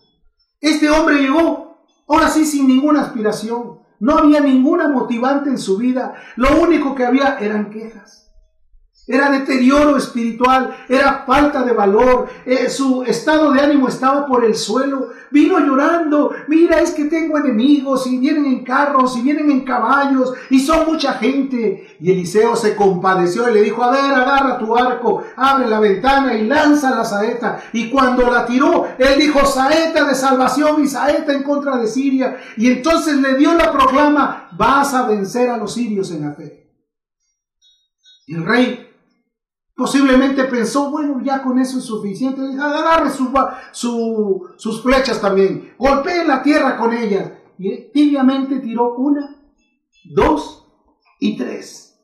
Este 0.62 0.88
hombre 0.88 1.20
llegó, 1.20 1.84
ahora 2.08 2.30
sí, 2.30 2.46
sin 2.46 2.68
ninguna 2.68 3.02
aspiración. 3.02 3.80
No 4.00 4.20
había 4.20 4.40
ninguna 4.40 4.88
motivante 4.88 5.50
en 5.50 5.58
su 5.58 5.80
vida. 5.80 6.14
Lo 6.36 6.62
único 6.62 6.93
que 6.93 7.08
había 7.08 7.39
eran 7.39 7.72
quejas. 7.72 8.22
Era 9.06 9.30
deterioro 9.30 9.97
espiritual, 9.97 10.78
era 10.88 11.26
falta 11.28 11.64
de 11.64 11.74
valor, 11.74 12.30
eh, 12.45 12.70
su 12.70 13.04
estado 13.04 13.51
de 13.51 13.60
ánimo 13.60 13.89
estaba 13.89 14.26
por 14.26 14.45
el 14.45 14.56
suelo. 14.56 15.10
Vino 15.30 15.60
llorando, 15.60 16.32
mira, 16.47 16.80
es 16.80 16.91
que 16.91 17.06
tengo 17.06 17.38
enemigos 17.38 18.08
y 18.08 18.18
vienen 18.18 18.45
en 18.45 18.64
carros 18.64 19.18
y 19.18 19.22
vienen 19.22 19.51
en 19.51 19.66
caballos 19.66 20.34
y 20.49 20.62
son 20.62 20.86
mucha 20.86 21.16
gente. 21.16 21.97
Y 21.99 22.12
Eliseo 22.12 22.56
se 22.56 22.78
compadeció 22.78 23.49
y 23.49 23.54
le 23.56 23.64
dijo, 23.64 23.84
a 23.84 23.91
ver, 23.91 24.14
agarra 24.14 24.58
tu 24.58 24.74
arco, 24.74 25.22
abre 25.36 25.68
la 25.68 25.82
ventana 25.82 26.36
y 26.36 26.47
lanza 26.47 26.95
la 26.95 27.04
saeta. 27.04 27.62
Y 27.74 27.89
cuando 27.89 28.32
la 28.32 28.45
tiró, 28.45 28.88
él 28.97 29.20
dijo, 29.20 29.45
saeta 29.45 30.06
de 30.06 30.16
salvación 30.16 30.82
y 30.82 30.88
saeta 30.88 31.34
en 31.34 31.43
contra 31.43 31.76
de 31.76 31.88
Siria. 31.88 32.38
Y 32.56 32.72
entonces 32.72 33.18
le 33.18 33.36
dio 33.36 33.54
la 33.54 33.70
proclama, 33.70 34.47
vas 34.54 34.93
a 34.93 35.08
vencer 35.08 35.49
a 35.49 35.58
los 35.58 35.74
sirios 35.74 36.10
en 36.12 36.22
la 36.22 36.32
fe. 36.32 36.64
Y 38.26 38.36
el 38.36 38.45
rey 38.45 38.93
Posiblemente 39.84 40.46
pensó, 40.46 40.90
bueno, 40.90 41.20
ya 41.22 41.44
con 41.44 41.60
eso 41.60 41.80
es 41.80 41.84
suficiente. 41.84 42.42
Agarre 42.58 43.10
sus 43.74 44.82
flechas 44.82 45.20
también. 45.20 45.74
Golpee 45.78 46.24
la 46.26 46.42
tierra 46.42 46.78
con 46.78 46.94
ellas. 46.94 47.34
Y 47.58 47.92
tibiamente 47.92 48.60
tiró 48.60 48.96
una, 48.96 49.36
dos 50.06 50.66
y 51.20 51.36
tres. 51.36 52.00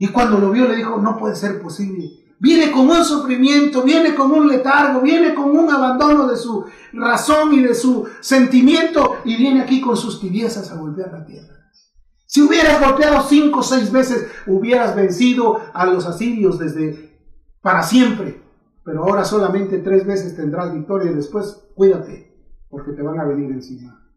Y 0.00 0.08
cuando 0.08 0.38
lo 0.38 0.50
vio 0.50 0.66
le 0.66 0.74
dijo, 0.74 0.96
no 0.96 1.16
puede 1.16 1.36
ser 1.36 1.62
posible. 1.62 2.10
Viene 2.40 2.72
con 2.72 2.90
un 2.90 3.04
sufrimiento, 3.04 3.82
viene 3.82 4.12
con 4.12 4.32
un 4.32 4.48
letargo, 4.48 5.00
viene 5.00 5.32
con 5.32 5.56
un 5.56 5.70
abandono 5.70 6.26
de 6.26 6.36
su 6.36 6.64
razón 6.92 7.52
y 7.52 7.60
de 7.60 7.76
su 7.76 8.08
sentimiento 8.18 9.18
y 9.24 9.36
viene 9.36 9.62
aquí 9.62 9.80
con 9.80 9.96
sus 9.96 10.20
tibiezas 10.20 10.72
a 10.72 10.74
golpear 10.74 11.12
la 11.12 11.24
tierra. 11.24 11.65
Si 12.26 12.42
hubieras 12.42 12.80
golpeado 12.80 13.22
cinco 13.22 13.60
o 13.60 13.62
seis 13.62 13.90
veces, 13.90 14.28
hubieras 14.46 14.94
vencido 14.96 15.60
a 15.72 15.86
los 15.86 16.06
asirios 16.06 16.58
desde 16.58 17.18
para 17.60 17.82
siempre. 17.82 18.42
Pero 18.84 19.04
ahora 19.04 19.24
solamente 19.24 19.78
tres 19.78 20.06
veces 20.06 20.36
tendrás 20.36 20.72
victoria 20.72 21.10
y 21.10 21.14
después 21.14 21.68
cuídate, 21.74 22.36
porque 22.68 22.92
te 22.92 23.02
van 23.02 23.18
a 23.18 23.24
venir 23.24 23.50
encima. 23.50 24.08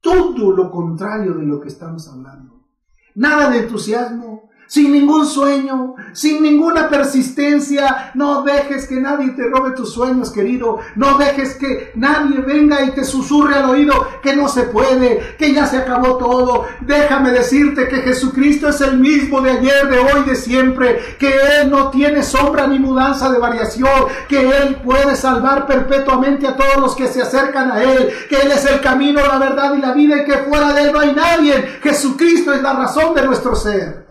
Todo 0.00 0.52
lo 0.52 0.70
contrario 0.70 1.34
de 1.34 1.44
lo 1.44 1.60
que 1.60 1.68
estamos 1.68 2.08
hablando. 2.08 2.68
Nada 3.14 3.50
de 3.50 3.58
entusiasmo, 3.58 4.50
sin 4.66 4.92
ningún 4.92 5.26
sueño, 5.26 5.94
sin 6.12 6.42
ninguna 6.42 6.88
persistencia. 6.88 8.10
No 8.14 8.42
dejes 8.42 8.86
que 8.86 8.96
nadie 8.96 9.30
te 9.30 9.48
robe 9.48 9.72
tus 9.72 9.92
sueños, 9.92 10.30
querido. 10.30 10.78
No 10.94 11.18
dejes 11.18 11.54
que 11.56 11.92
nadie 11.94 12.40
venga 12.40 12.82
y 12.82 12.90
te 12.90 13.04
susurre 13.04 13.56
al 13.56 13.70
oído 13.70 14.06
que 14.22 14.34
no 14.34 14.48
se 14.48 14.64
puede, 14.64 15.36
que 15.38 15.52
ya 15.52 15.66
se 15.66 15.78
acabó 15.78 16.16
todo. 16.16 16.64
Déjame 16.80 17.30
decirte 17.30 17.88
que 17.88 17.96
Jesucristo 17.96 18.68
es 18.68 18.80
el 18.80 18.98
mismo 18.98 19.40
de 19.40 19.52
ayer, 19.52 19.88
de 19.88 19.98
hoy, 19.98 20.24
de 20.26 20.36
siempre, 20.36 21.16
que 21.18 21.34
Él 21.60 21.70
no 21.70 21.90
tiene 21.90 22.22
sombra 22.22 22.66
ni 22.66 22.78
mudanza 22.78 23.30
de 23.30 23.38
variación, 23.38 24.06
que 24.28 24.48
Él 24.48 24.76
puede 24.84 25.16
salvar 25.16 25.66
perpetuamente 25.66 26.46
a 26.46 26.56
todos 26.56 26.76
los 26.78 26.96
que 26.96 27.06
se 27.06 27.22
acercan 27.22 27.70
a 27.70 27.82
Él, 27.82 28.10
que 28.28 28.36
Él 28.36 28.50
es 28.50 28.64
el 28.66 28.80
camino, 28.80 29.20
la 29.26 29.38
verdad 29.38 29.74
y 29.74 29.80
la 29.80 29.92
vida 29.92 30.18
y 30.18 30.24
que 30.24 30.38
fuera 30.38 30.72
de 30.72 30.82
Él 30.82 30.92
no 30.92 31.00
hay 31.00 31.12
nadie. 31.12 31.52
Jesucristo 31.82 32.52
es 32.52 32.62
la 32.62 32.74
razón 32.74 33.14
de 33.14 33.26
nuestro 33.26 33.54
ser. 33.54 34.05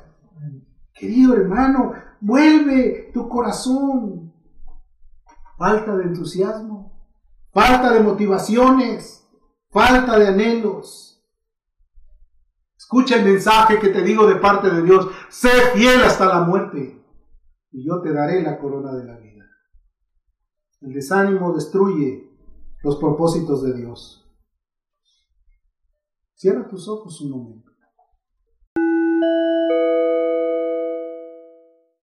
Querido 1.06 1.36
hermano, 1.36 1.93
vuelve 2.20 3.12
tu 3.14 3.30
corazón. 3.30 4.34
Falta 5.56 5.95
de 5.95 6.06
entusiasmo, 6.06 6.99
falta 7.53 7.93
de 7.93 7.99
motivaciones, 7.99 9.30
falta 9.70 10.18
de 10.18 10.30
anhelos. 10.30 11.24
Escucha 12.76 13.18
el 13.18 13.26
mensaje 13.26 13.80
que 13.80 13.89
te 13.89 14.01
digo 14.01 14.26
de 14.26 14.38
parte 14.38 14.72
de 14.72 14.82
Dios. 14.82 15.08
Sé 15.30 15.51
fiel 15.76 16.01
hasta 16.01 16.26
la 16.26 16.41
muerte 16.41 16.99
y 17.72 17.86
yo 17.86 18.01
te 18.01 18.12
daré 18.12 18.41
la 18.41 18.58
corona 18.58 18.91
de 18.95 19.06
la 19.06 19.18
vida. 19.18 19.45
El 20.82 20.91
desánimo 20.91 21.53
destruye 21.53 22.32
los 22.82 22.95
propósitos 22.95 23.62
de 23.62 23.76
Dios. 23.76 24.28
Cierra 26.34 26.68
tus 26.68 26.88
ojos 26.88 27.22
un 27.22 27.30
momento. 27.30 27.64